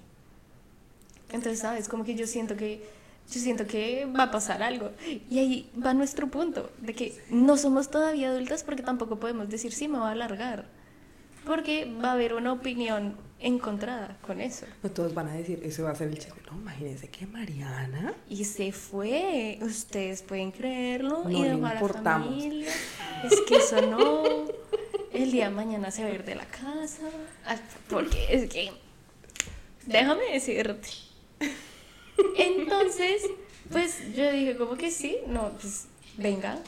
Entonces, 1.32 1.60
¿sabes? 1.60 1.90
Como 1.90 2.04
que 2.04 2.16
yo 2.16 2.28
siento 2.28 2.56
que 2.56 2.82
yo 3.32 3.40
siento 3.40 3.68
que 3.68 4.06
va 4.06 4.24
a 4.24 4.32
pasar 4.32 4.64
algo. 4.64 4.92
Y 5.30 5.40
ahí 5.40 5.72
va 5.84 5.94
nuestro 5.94 6.28
punto, 6.28 6.72
de 6.80 6.94
que 6.94 7.22
no 7.30 7.58
somos 7.58 7.90
todavía 7.92 8.30
adultas 8.30 8.64
porque 8.64 8.84
tampoco 8.84 9.20
podemos 9.20 9.50
decir, 9.50 9.72
sí, 9.72 9.88
me 9.88 10.00
va 10.00 10.10
a 10.10 10.12
alargar. 10.12 10.66
Porque 11.46 11.86
va 12.04 12.10
a 12.10 12.12
haber 12.14 12.34
una 12.34 12.52
opinión 12.54 13.16
encontrada 13.40 14.18
con 14.22 14.42
eso. 14.42 14.66
No 14.84 14.92
todos 14.92 15.14
van 15.14 15.30
a 15.30 15.34
decir, 15.34 15.62
eso 15.64 15.84
va 15.84 15.92
a 15.92 15.96
ser 15.96 16.10
el 16.10 16.18
chisme. 16.20 16.42
No, 16.52 16.58
imagínense 16.58 17.08
que 17.08 17.26
Mariana. 17.26 18.14
Y 18.30 18.44
se 18.46 18.72
fue, 18.72 19.58
ustedes 19.62 20.22
pueden 20.24 20.52
creerlo 20.52 21.24
No 21.24 21.30
y 21.30 21.42
le 21.42 21.50
dejó 21.50 21.66
a 21.66 21.70
la 21.70 21.74
importamos. 21.76 22.28
familia. 22.28 22.72
Es 23.24 23.42
que 23.48 23.56
eso 23.56 23.82
no. 23.84 24.24
El 25.14 25.32
día 25.32 25.46
de 25.50 25.56
mañana 25.56 25.90
se 25.92 26.04
va 26.04 26.10
a 26.10 26.14
ir 26.14 26.24
de 26.26 26.36
la 26.36 26.46
casa. 26.46 27.04
Ah, 27.46 27.56
Porque 27.90 28.28
es 28.30 28.50
que. 28.50 28.72
Déjame 29.86 30.34
decirte. 30.34 30.90
Entonces, 32.38 33.24
pues 33.72 34.16
yo 34.16 34.32
dije, 34.32 34.56
como 34.56 34.76
que 34.76 34.92
sí, 34.92 35.18
no, 35.28 35.52
pues 35.60 35.88
venga, 36.18 36.60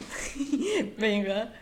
venga. 0.98 1.54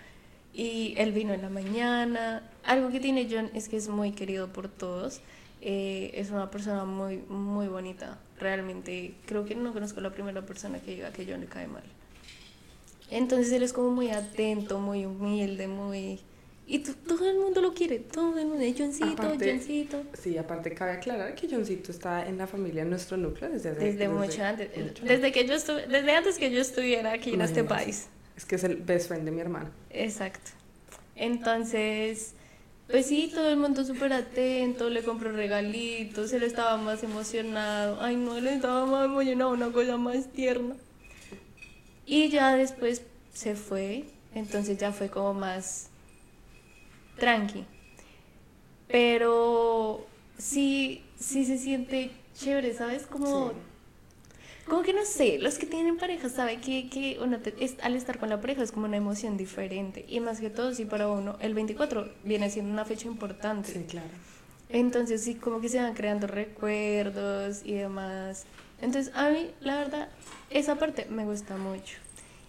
Y 0.53 0.93
él 0.97 1.11
vino 1.11 1.33
en 1.33 1.41
la 1.41 1.49
mañana. 1.49 2.43
Algo 2.63 2.89
que 2.89 2.99
tiene 2.99 3.27
John 3.29 3.49
es 3.53 3.69
que 3.69 3.77
es 3.77 3.87
muy 3.87 4.11
querido 4.11 4.51
por 4.51 4.67
todos. 4.67 5.21
Eh, 5.61 6.11
es 6.13 6.31
una 6.31 6.49
persona 6.49 6.85
muy, 6.85 7.17
muy 7.17 7.67
bonita. 7.67 8.19
Realmente, 8.39 9.15
creo 9.25 9.45
que 9.45 9.55
no 9.55 9.73
conozco 9.73 10.01
la 10.01 10.11
primera 10.11 10.45
persona 10.45 10.79
que 10.79 10.95
diga 10.95 11.11
que 11.11 11.25
John 11.29 11.41
le 11.41 11.47
cae 11.47 11.67
mal. 11.67 11.83
Entonces 13.11 13.51
él 13.51 13.63
es 13.63 13.73
como 13.73 13.91
muy 13.91 14.09
atento, 14.09 14.79
muy 14.79 15.05
humilde, 15.05 15.67
muy... 15.67 16.19
Y 16.71 16.79
to- 16.79 16.93
todo 17.07 17.27
el 17.27 17.35
mundo 17.37 17.61
lo 17.61 17.73
quiere, 17.73 17.97
todo 17.97 18.37
el 18.37 18.45
mundo. 18.45 18.63
Johncito, 18.77 19.05
Aparte- 19.23 19.49
Johncito. 19.51 20.03
Sí, 20.21 20.37
aparte 20.37 20.71
cabe 20.75 20.91
aclarar 20.91 21.33
que 21.33 21.47
Johncito 21.49 21.91
está 21.91 22.27
en 22.27 22.37
la 22.37 22.45
familia, 22.45 22.83
en 22.83 22.91
nuestro 22.91 23.17
núcleo, 23.17 23.49
desde 23.49 23.69
hace 23.71 23.79
Desde 23.79 24.07
mucho 24.07 24.43
antes. 24.43 24.69
mucho 24.77 25.03
Desde 25.03 25.31
que 25.31 25.47
yo 25.47 25.55
estuve, 25.55 25.87
desde 25.87 26.11
antes 26.15 26.37
que 26.37 26.51
yo 26.51 26.61
estuviera 26.61 27.11
aquí 27.13 27.33
en 27.33 27.41
este 27.41 27.63
país. 27.63 28.07
Es 28.37 28.45
que 28.45 28.55
es 28.55 28.63
el 28.63 28.75
best 28.75 29.07
friend 29.07 29.25
de 29.25 29.31
mi 29.31 29.41
hermana. 29.41 29.71
Exacto. 29.89 30.51
Entonces, 31.15 32.33
pues 32.87 33.07
sí, 33.07 33.31
todo 33.33 33.49
el 33.49 33.57
mundo 33.57 33.83
súper 33.83 34.13
atento, 34.13 34.89
le 34.89 35.01
compró 35.03 35.31
regalitos, 35.31 36.31
él 36.33 36.43
estaba 36.43 36.77
más 36.77 37.03
emocionado. 37.03 37.97
Ay, 37.99 38.15
no, 38.15 38.37
él 38.37 38.47
estaba 38.47 38.85
más 38.85 39.05
emocionado, 39.05 39.51
una 39.51 39.71
cosa 39.71 39.97
más 39.97 40.31
tierna. 40.31 40.75
Y 42.05 42.29
ya 42.29 42.55
después 42.55 43.01
se 43.33 43.55
fue, 43.55 44.05
entonces 44.35 44.77
ya 44.77 44.91
fue 44.91 45.09
como 45.09 45.33
más 45.33 45.89
tranqui. 47.19 47.65
Pero 48.87 50.05
sí, 50.37 51.03
sí 51.19 51.45
se 51.45 51.57
siente 51.57 52.11
chévere, 52.35 52.73
¿sabes? 52.73 53.05
Como 53.05 53.49
Sí. 53.49 53.55
como 54.65 54.81
que 54.83 54.93
no 54.93 55.03
sé, 55.03 55.39
los 55.39 55.57
que 55.57 55.65
tienen 55.65 55.97
pareja 55.97 56.29
saben 56.29 56.61
que, 56.61 56.89
que 56.89 57.17
uno 57.21 57.39
te- 57.39 57.55
es- 57.63 57.75
al 57.81 57.95
estar 57.95 58.19
con 58.19 58.29
la 58.29 58.39
pareja 58.39 58.61
es 58.63 58.71
como 58.71 58.85
una 58.85 58.97
emoción 58.97 59.35
diferente. 59.35 60.05
Y 60.07 60.19
más 60.19 60.39
que 60.39 60.49
todo, 60.51 60.73
sí, 60.75 60.85
para 60.85 61.07
uno, 61.07 61.37
el 61.41 61.53
24 61.55 62.11
viene 62.23 62.49
siendo 62.51 62.71
una 62.71 62.85
fecha 62.85 63.07
importante. 63.07 63.71
Sí, 63.73 63.83
claro. 63.89 64.07
Entonces, 64.69 65.23
sí, 65.23 65.33
como 65.35 65.59
que 65.59 65.69
se 65.69 65.79
van 65.79 65.95
creando 65.95 66.27
recuerdos 66.27 67.61
y 67.65 67.73
demás. 67.73 68.45
Entonces, 68.79 69.11
a 69.15 69.29
mí, 69.31 69.49
la 69.61 69.77
verdad, 69.79 70.09
esa 70.51 70.75
parte 70.75 71.07
me 71.09 71.25
gusta 71.25 71.57
mucho. 71.57 71.95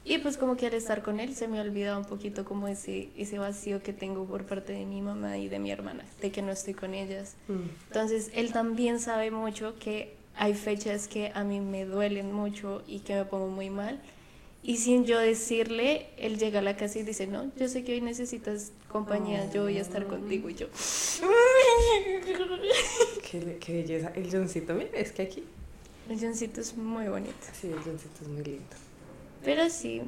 Y 0.05 0.19
pues 0.19 0.37
como 0.37 0.57
que 0.57 0.67
al 0.67 0.75
estar 0.75 1.03
con 1.03 1.21
él 1.21 1.35
se 1.35 1.47
me 1.47 1.59
ha 1.59 1.63
olvidado 1.63 1.99
un 1.99 2.07
poquito 2.07 2.45
como 2.45 2.69
ese, 2.69 3.11
ese 3.17 3.39
vacío 3.39 3.83
que 3.83 3.93
tengo 3.93 4.25
por 4.25 4.45
parte 4.45 4.73
de 4.73 4.87
mi 4.87 5.03
mamá 5.03 5.37
y 5.37 5.49
de 5.49 5.59
mi 5.59 5.71
hermana, 5.71 6.05
de 6.21 6.31
que 6.31 6.41
no 6.43 6.53
estoy 6.53 6.75
con 6.75 6.95
ellas. 6.95 7.37
Mm. 7.49 7.69
Entonces, 7.89 8.31
él 8.35 8.53
también 8.53 8.99
sabe 8.99 9.31
mucho 9.31 9.79
que 9.79 10.15
hay 10.37 10.55
fechas 10.55 11.07
que 11.07 11.33
a 11.35 11.45
mí 11.45 11.61
me 11.61 11.85
duelen 11.85 12.33
mucho 12.33 12.83
y 12.87 13.01
que 13.01 13.15
me 13.15 13.25
pongo 13.25 13.49
muy 13.49 13.69
mal. 13.69 14.01
Y 14.63 14.77
sin 14.77 15.07
yo 15.07 15.19
decirle, 15.19 16.09
él 16.19 16.39
llega 16.39 16.59
a 16.59 16.63
la 16.63 16.77
casa 16.77 16.99
y 16.99 17.03
dice, 17.03 17.27
no, 17.27 17.51
yo 17.57 17.67
sé 17.69 17.83
que 17.83 17.95
hoy 17.95 18.01
necesitas 18.03 18.73
compañía, 18.89 19.51
yo 19.51 19.63
voy 19.63 19.79
a 19.79 19.81
estar 19.81 20.07
contigo. 20.07 20.51
Y 20.51 20.55
yo... 20.55 20.67
Qué, 23.31 23.59
qué 23.61 23.73
belleza. 23.73 24.13
El 24.15 24.31
Johncito, 24.31 24.75
mira, 24.75 24.91
es 24.95 25.13
que 25.13 25.23
aquí. 25.23 25.45
El 26.09 26.19
Johncito 26.21 26.61
es 26.61 26.77
muy 26.77 27.07
bonito. 27.09 27.33
Sí, 27.53 27.69
el 27.69 27.79
Johncito 27.79 28.23
es 28.23 28.29
muy 28.29 28.43
lindo. 28.43 28.90
Pero 29.45 29.69
sí, 29.71 30.03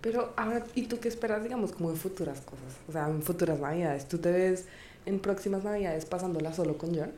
Pero 0.00 0.32
ahora, 0.36 0.64
¿y 0.74 0.82
tú 0.86 0.98
qué 0.98 1.08
esperas, 1.08 1.42
digamos, 1.44 1.72
como 1.72 1.90
en 1.90 1.96
futuras 1.96 2.40
cosas? 2.40 2.74
O 2.88 2.92
sea, 2.92 3.08
en 3.08 3.22
futuras 3.22 3.60
navidades. 3.60 4.08
¿Tú 4.08 4.18
te 4.18 4.32
ves 4.32 4.64
en 5.06 5.20
próximas 5.20 5.62
navidades 5.64 6.04
pasándola 6.06 6.52
solo 6.54 6.76
con 6.78 6.94
John? 6.94 7.12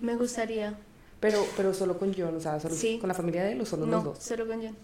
me 0.00 0.14
gustaría. 0.14 0.78
Pero, 1.20 1.44
pero 1.56 1.72
solo 1.72 1.98
con 1.98 2.12
John, 2.14 2.36
o 2.36 2.40
sea, 2.40 2.60
solo 2.60 2.74
Sí. 2.74 2.98
con 3.00 3.08
la 3.08 3.14
familia 3.14 3.42
de 3.44 3.52
él 3.52 3.60
o 3.62 3.66
solo 3.66 3.86
no, 3.86 3.92
los 3.96 4.04
dos. 4.04 4.18
solo 4.22 4.46
con 4.46 4.60
John. 4.62 4.76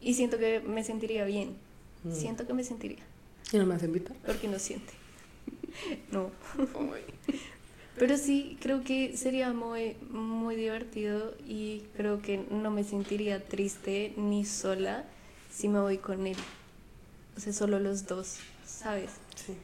Y 0.00 0.14
siento 0.14 0.38
que 0.38 0.60
me 0.60 0.82
sentiría 0.82 1.24
bien. 1.26 1.56
Mm. 2.04 2.12
Siento 2.12 2.46
que 2.46 2.54
me 2.54 2.64
sentiría. 2.64 3.04
¿Y 3.52 3.58
no 3.58 3.66
me 3.66 3.74
vas 3.74 3.82
a 3.82 3.86
invitar? 3.86 4.16
Porque 4.24 4.48
no 4.48 4.58
siente. 4.58 4.92
No. 6.10 6.30
Pero 7.98 8.16
sí, 8.18 8.58
creo 8.60 8.82
que 8.84 9.16
sería 9.16 9.52
muy, 9.52 9.96
muy 10.10 10.56
divertido 10.56 11.34
y 11.46 11.82
creo 11.96 12.20
que 12.20 12.44
no 12.50 12.70
me 12.70 12.84
sentiría 12.84 13.44
triste 13.44 14.12
ni 14.16 14.44
sola 14.44 15.04
si 15.56 15.68
me 15.68 15.80
voy 15.80 15.98
con 15.98 16.26
él. 16.26 16.36
O 17.36 17.40
sea, 17.40 17.52
solo 17.52 17.78
los 17.78 18.06
dos, 18.06 18.36
¿sabes? 18.66 19.10
Sí. 19.34 19.54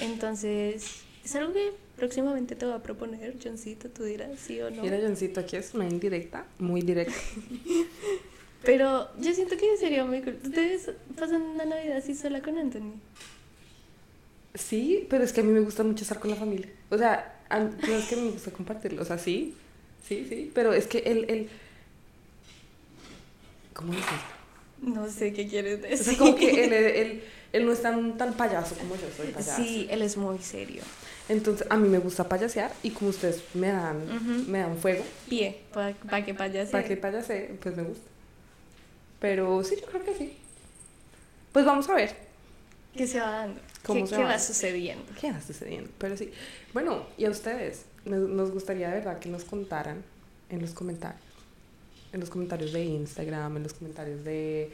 Entonces, 0.00 1.02
es 1.24 1.36
algo 1.36 1.52
que 1.52 1.72
próximamente 1.96 2.54
te 2.54 2.66
voy 2.66 2.74
a 2.74 2.82
proponer, 2.82 3.36
Johncito, 3.42 3.88
tú 3.88 4.04
dirás 4.04 4.38
sí 4.38 4.60
o 4.60 4.70
no. 4.70 4.82
Mira, 4.82 4.98
Johncito, 5.00 5.40
aquí 5.40 5.56
es 5.56 5.72
una 5.74 5.86
indirecta, 5.86 6.46
muy 6.58 6.82
directa. 6.82 7.14
Pero 8.62 9.08
yo 9.18 9.32
siento 9.32 9.56
que 9.56 9.76
sería 9.78 10.04
muy 10.04 10.20
cool. 10.20 10.38
¿Ustedes 10.44 10.90
pasan 11.18 11.42
una 11.42 11.64
Navidad 11.64 11.98
así 11.98 12.14
sola 12.14 12.42
con 12.42 12.58
Anthony? 12.58 12.94
Sí, 14.54 15.06
pero 15.08 15.22
es 15.22 15.32
que 15.32 15.42
a 15.42 15.44
mí 15.44 15.52
me 15.52 15.60
gusta 15.60 15.84
mucho 15.84 16.02
estar 16.02 16.18
con 16.18 16.30
la 16.30 16.36
familia. 16.36 16.68
O 16.90 16.98
sea, 16.98 17.40
no 17.50 17.94
es 17.94 18.08
que 18.08 18.16
me 18.16 18.30
gusta 18.30 18.50
compartirlo. 18.50 19.00
O 19.00 19.04
sea, 19.04 19.16
sí, 19.16 19.54
sí, 20.06 20.26
sí. 20.28 20.50
Pero 20.52 20.72
es 20.72 20.88
que 20.88 20.98
él, 20.98 21.26
él... 21.28 21.48
¿Cómo 23.72 23.92
decirlo? 23.92 24.37
No 24.82 25.08
sé 25.10 25.32
qué 25.32 25.48
quieres 25.48 25.78
O 25.78 25.82
decir. 25.82 26.04
sea, 26.04 26.18
como 26.18 26.34
que 26.36 26.64
él, 26.64 26.72
él, 26.72 27.24
él 27.52 27.66
no 27.66 27.72
es 27.72 27.82
tan, 27.82 28.16
tan 28.16 28.34
payaso 28.34 28.76
como 28.76 28.94
yo 28.96 29.08
soy 29.16 29.28
payaso. 29.28 29.62
Sí, 29.62 29.86
él 29.90 30.02
es 30.02 30.16
muy 30.16 30.38
serio. 30.38 30.82
Entonces, 31.28 31.66
a 31.68 31.76
mí 31.76 31.88
me 31.88 31.98
gusta 31.98 32.28
payasear 32.28 32.72
y 32.82 32.90
como 32.90 33.10
ustedes 33.10 33.42
me 33.54 33.68
dan, 33.68 34.50
me 34.50 34.60
dan 34.60 34.78
fuego 34.78 35.04
Pie, 35.28 35.60
para 35.72 36.24
que 36.24 36.32
vayas. 36.32 36.70
para 36.70 36.84
que 36.84 36.96
payasee, 36.96 37.58
pues 37.60 37.76
me 37.76 37.82
gusta. 37.82 38.08
Pero 39.20 39.62
sí, 39.64 39.76
yo 39.80 39.86
creo 39.86 40.04
que 40.04 40.14
sí. 40.14 40.36
Pues 41.52 41.64
vamos 41.64 41.88
a 41.88 41.94
ver 41.94 42.14
¿Qué 42.96 43.06
se 43.06 43.20
va 43.20 43.30
dando? 43.30 43.60
¿Cómo 43.84 44.00
¿Qué, 44.04 44.06
se 44.10 44.16
qué 44.16 44.22
va? 44.22 44.28
va 44.30 44.38
sucediendo? 44.38 45.04
qué 45.20 45.30
va 45.32 45.40
sucediendo. 45.40 45.90
Pero 45.98 46.16
sí. 46.16 46.30
Bueno, 46.72 47.04
y 47.16 47.24
a 47.26 47.30
ustedes, 47.30 47.84
nos, 48.04 48.28
nos 48.28 48.50
gustaría 48.50 48.88
de 48.88 48.94
verdad 48.94 49.18
que 49.18 49.28
nos 49.28 49.44
contaran 49.44 50.02
en 50.50 50.60
los 50.62 50.70
comentarios. 50.72 51.22
En 52.12 52.20
los 52.20 52.30
comentarios 52.30 52.72
de 52.72 52.84
Instagram, 52.84 53.56
en 53.56 53.62
los 53.62 53.74
comentarios 53.74 54.24
de... 54.24 54.70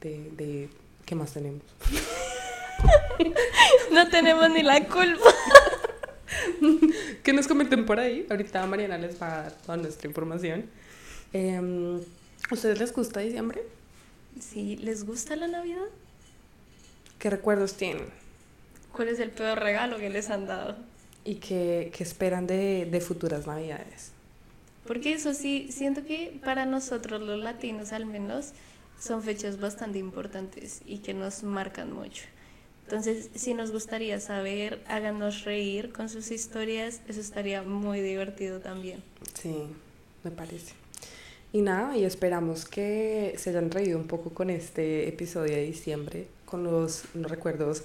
de, 0.00 0.30
de 0.36 0.68
¿Qué 1.04 1.14
más 1.14 1.32
tenemos? 1.32 1.62
No 3.92 4.08
tenemos 4.08 4.50
ni 4.50 4.62
la 4.62 4.84
culpa. 4.88 5.30
que 7.22 7.32
nos 7.32 7.46
comenten 7.46 7.86
por 7.86 8.00
ahí. 8.00 8.26
Ahorita 8.28 8.66
Mariana 8.66 8.98
les 8.98 9.20
va 9.20 9.26
a 9.26 9.42
dar 9.42 9.52
toda 9.52 9.76
nuestra 9.76 10.08
información. 10.08 10.64
¿A 11.34 12.54
ustedes 12.54 12.78
les 12.78 12.92
gusta 12.92 13.20
diciembre? 13.20 13.62
Si 14.40 14.76
les 14.78 15.04
gusta 15.04 15.36
la 15.36 15.46
Navidad, 15.46 15.86
¿Qué 17.18 17.30
recuerdos 17.30 17.74
tienen? 17.74 18.06
¿cuál 18.92 19.08
es 19.08 19.20
el 19.20 19.30
peor 19.30 19.60
regalo 19.60 19.96
que 19.96 20.10
les 20.10 20.28
han 20.28 20.46
dado? 20.46 20.76
¿Y 21.24 21.36
qué, 21.36 21.92
qué 21.94 22.02
esperan 22.02 22.48
de, 22.48 22.88
de 22.90 23.00
futuras 23.00 23.46
navidades? 23.46 24.10
Porque 24.86 25.12
eso 25.12 25.32
sí, 25.34 25.68
siento 25.70 26.04
que 26.04 26.38
para 26.44 26.66
nosotros 26.66 27.20
los 27.20 27.42
latinos 27.42 27.92
al 27.92 28.06
menos 28.06 28.52
son 28.98 29.22
fechas 29.22 29.60
bastante 29.60 29.98
importantes 29.98 30.80
y 30.86 30.98
que 30.98 31.14
nos 31.14 31.42
marcan 31.42 31.92
mucho. 31.92 32.24
Entonces, 32.84 33.30
si 33.34 33.54
nos 33.54 33.70
gustaría 33.70 34.20
saber, 34.20 34.82
háganos 34.86 35.44
reír 35.44 35.92
con 35.92 36.08
sus 36.08 36.30
historias, 36.30 37.00
eso 37.08 37.20
estaría 37.20 37.62
muy 37.62 38.00
divertido 38.00 38.60
también. 38.60 39.02
Sí, 39.40 39.54
me 40.24 40.30
parece. 40.30 40.74
Y 41.52 41.60
nada, 41.62 41.96
y 41.96 42.04
esperamos 42.04 42.64
que 42.64 43.34
se 43.38 43.50
hayan 43.50 43.70
reído 43.70 43.98
un 43.98 44.06
poco 44.06 44.30
con 44.30 44.50
este 44.50 45.08
episodio 45.08 45.54
de 45.54 45.64
diciembre, 45.64 46.26
con 46.44 46.64
los, 46.64 47.04
unos 47.14 47.30
recuerdos 47.30 47.84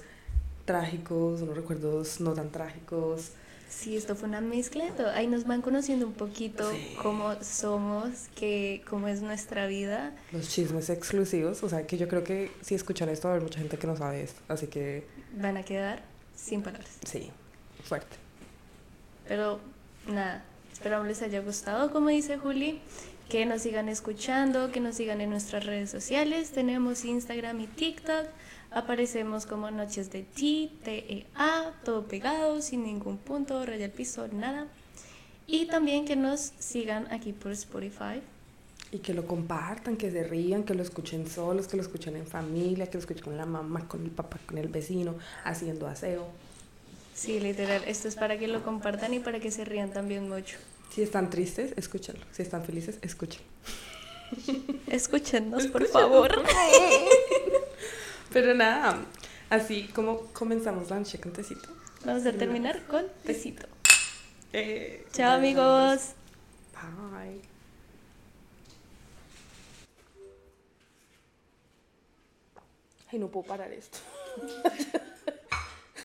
trágicos, 0.64 1.42
unos 1.42 1.56
recuerdos 1.56 2.20
no 2.20 2.34
tan 2.34 2.50
trágicos. 2.50 3.30
Sí, 3.68 3.96
esto 3.96 4.16
fue 4.16 4.28
una 4.28 4.40
mezcla 4.40 4.84
de 4.84 4.90
todo. 4.92 5.10
Ahí 5.10 5.26
nos 5.26 5.44
van 5.46 5.60
conociendo 5.62 6.06
un 6.06 6.14
poquito 6.14 6.70
Sí. 6.70 6.96
cómo 7.02 7.34
somos, 7.42 8.28
que, 8.34 8.82
cómo 8.88 9.08
es 9.08 9.20
nuestra 9.20 9.66
vida. 9.66 10.14
Los 10.32 10.48
chismes 10.48 10.88
exclusivos, 10.90 11.62
o 11.62 11.68
sea 11.68 11.86
que 11.86 11.98
yo 11.98 12.08
creo 12.08 12.24
que 12.24 12.50
si 12.62 12.74
escuchan 12.74 13.08
esto 13.10 13.28
va 13.28 13.34
a 13.34 13.36
haber 13.36 13.44
mucha 13.44 13.58
gente 13.58 13.76
que 13.78 13.86
no 13.86 13.96
sabe 13.96 14.22
esto, 14.22 14.40
así 14.48 14.66
que 14.68 15.06
Van 15.36 15.56
a 15.58 15.62
quedar 15.62 16.02
sin 16.34 16.62
palabras. 16.62 16.90
sí, 17.06 17.30
fuerte. 17.84 18.16
Pero 19.26 19.60
nada, 20.06 20.42
esperamos 20.72 21.06
les 21.06 21.20
haya 21.22 21.40
gustado, 21.40 21.90
como 21.92 22.08
dice 22.08 22.38
Juli, 22.38 22.80
que 23.28 23.44
nos 23.44 23.62
sigan 23.62 23.88
escuchando, 23.88 24.72
que 24.72 24.80
nos 24.80 24.96
sigan 24.96 25.20
en 25.20 25.30
nuestras 25.30 25.66
redes 25.66 25.90
sociales. 25.90 26.50
Tenemos 26.50 27.04
Instagram 27.04 27.60
y 27.60 27.66
TikTok. 27.66 28.26
Aparecemos 28.70 29.46
como 29.46 29.70
Noches 29.70 30.10
de 30.10 30.22
T, 30.22 30.70
T-E-A, 30.82 31.72
todo 31.84 32.06
pegado, 32.06 32.60
sin 32.62 32.84
ningún 32.84 33.18
punto, 33.18 33.64
raya 33.64 33.86
al 33.86 33.90
piso, 33.90 34.28
nada. 34.28 34.66
Y 35.46 35.66
también 35.66 36.04
que 36.04 36.16
nos 36.16 36.52
sigan 36.58 37.10
aquí 37.12 37.32
por 37.32 37.52
Spotify. 37.52 38.20
Y 38.92 38.98
que 38.98 39.12
lo 39.12 39.26
compartan, 39.26 39.96
que 39.96 40.10
se 40.10 40.22
rían, 40.24 40.64
que 40.64 40.74
lo 40.74 40.82
escuchen 40.82 41.28
solos, 41.28 41.68
que 41.68 41.76
lo 41.76 41.82
escuchen 41.82 42.16
en 42.16 42.26
familia, 42.26 42.86
que 42.86 42.94
lo 42.94 43.00
escuchen 43.00 43.24
con 43.24 43.36
la 43.36 43.46
mamá, 43.46 43.86
con 43.88 44.02
el 44.02 44.10
papá, 44.10 44.38
con 44.46 44.56
el 44.56 44.68
vecino, 44.68 45.16
haciendo 45.44 45.86
aseo. 45.86 46.26
Sí, 47.14 47.40
literal, 47.40 47.82
esto 47.86 48.08
es 48.08 48.16
para 48.16 48.38
que 48.38 48.48
lo 48.48 48.62
compartan 48.62 49.12
y 49.12 49.18
para 49.18 49.40
que 49.40 49.50
se 49.50 49.64
rían 49.64 49.90
también 49.90 50.28
mucho. 50.28 50.56
Si 50.90 51.02
están 51.02 51.30
tristes, 51.30 51.72
escúchenlo. 51.76 52.24
Si 52.32 52.42
están 52.42 52.64
felices, 52.64 52.98
escúchenlo. 53.02 53.46
Escúchenos, 54.88 55.66
por 55.68 55.86
favor. 55.86 56.42
Pero 58.32 58.54
nada, 58.54 59.06
así 59.48 59.88
como 59.94 60.18
comenzamos 60.32 60.90
la 60.90 60.98
noche 60.98 61.18
con 61.18 61.32
tecito. 61.32 61.68
Vamos 62.04 62.26
a 62.26 62.32
terminar 62.32 62.84
con 62.86 63.06
besito. 63.24 63.66
Eh, 64.52 65.06
Chao 65.12 65.36
amigos. 65.36 66.12
Bye. 66.74 67.40
Ay, 73.10 73.18
no 73.18 73.28
puedo 73.28 73.46
parar 73.46 73.72
esto. 73.72 73.98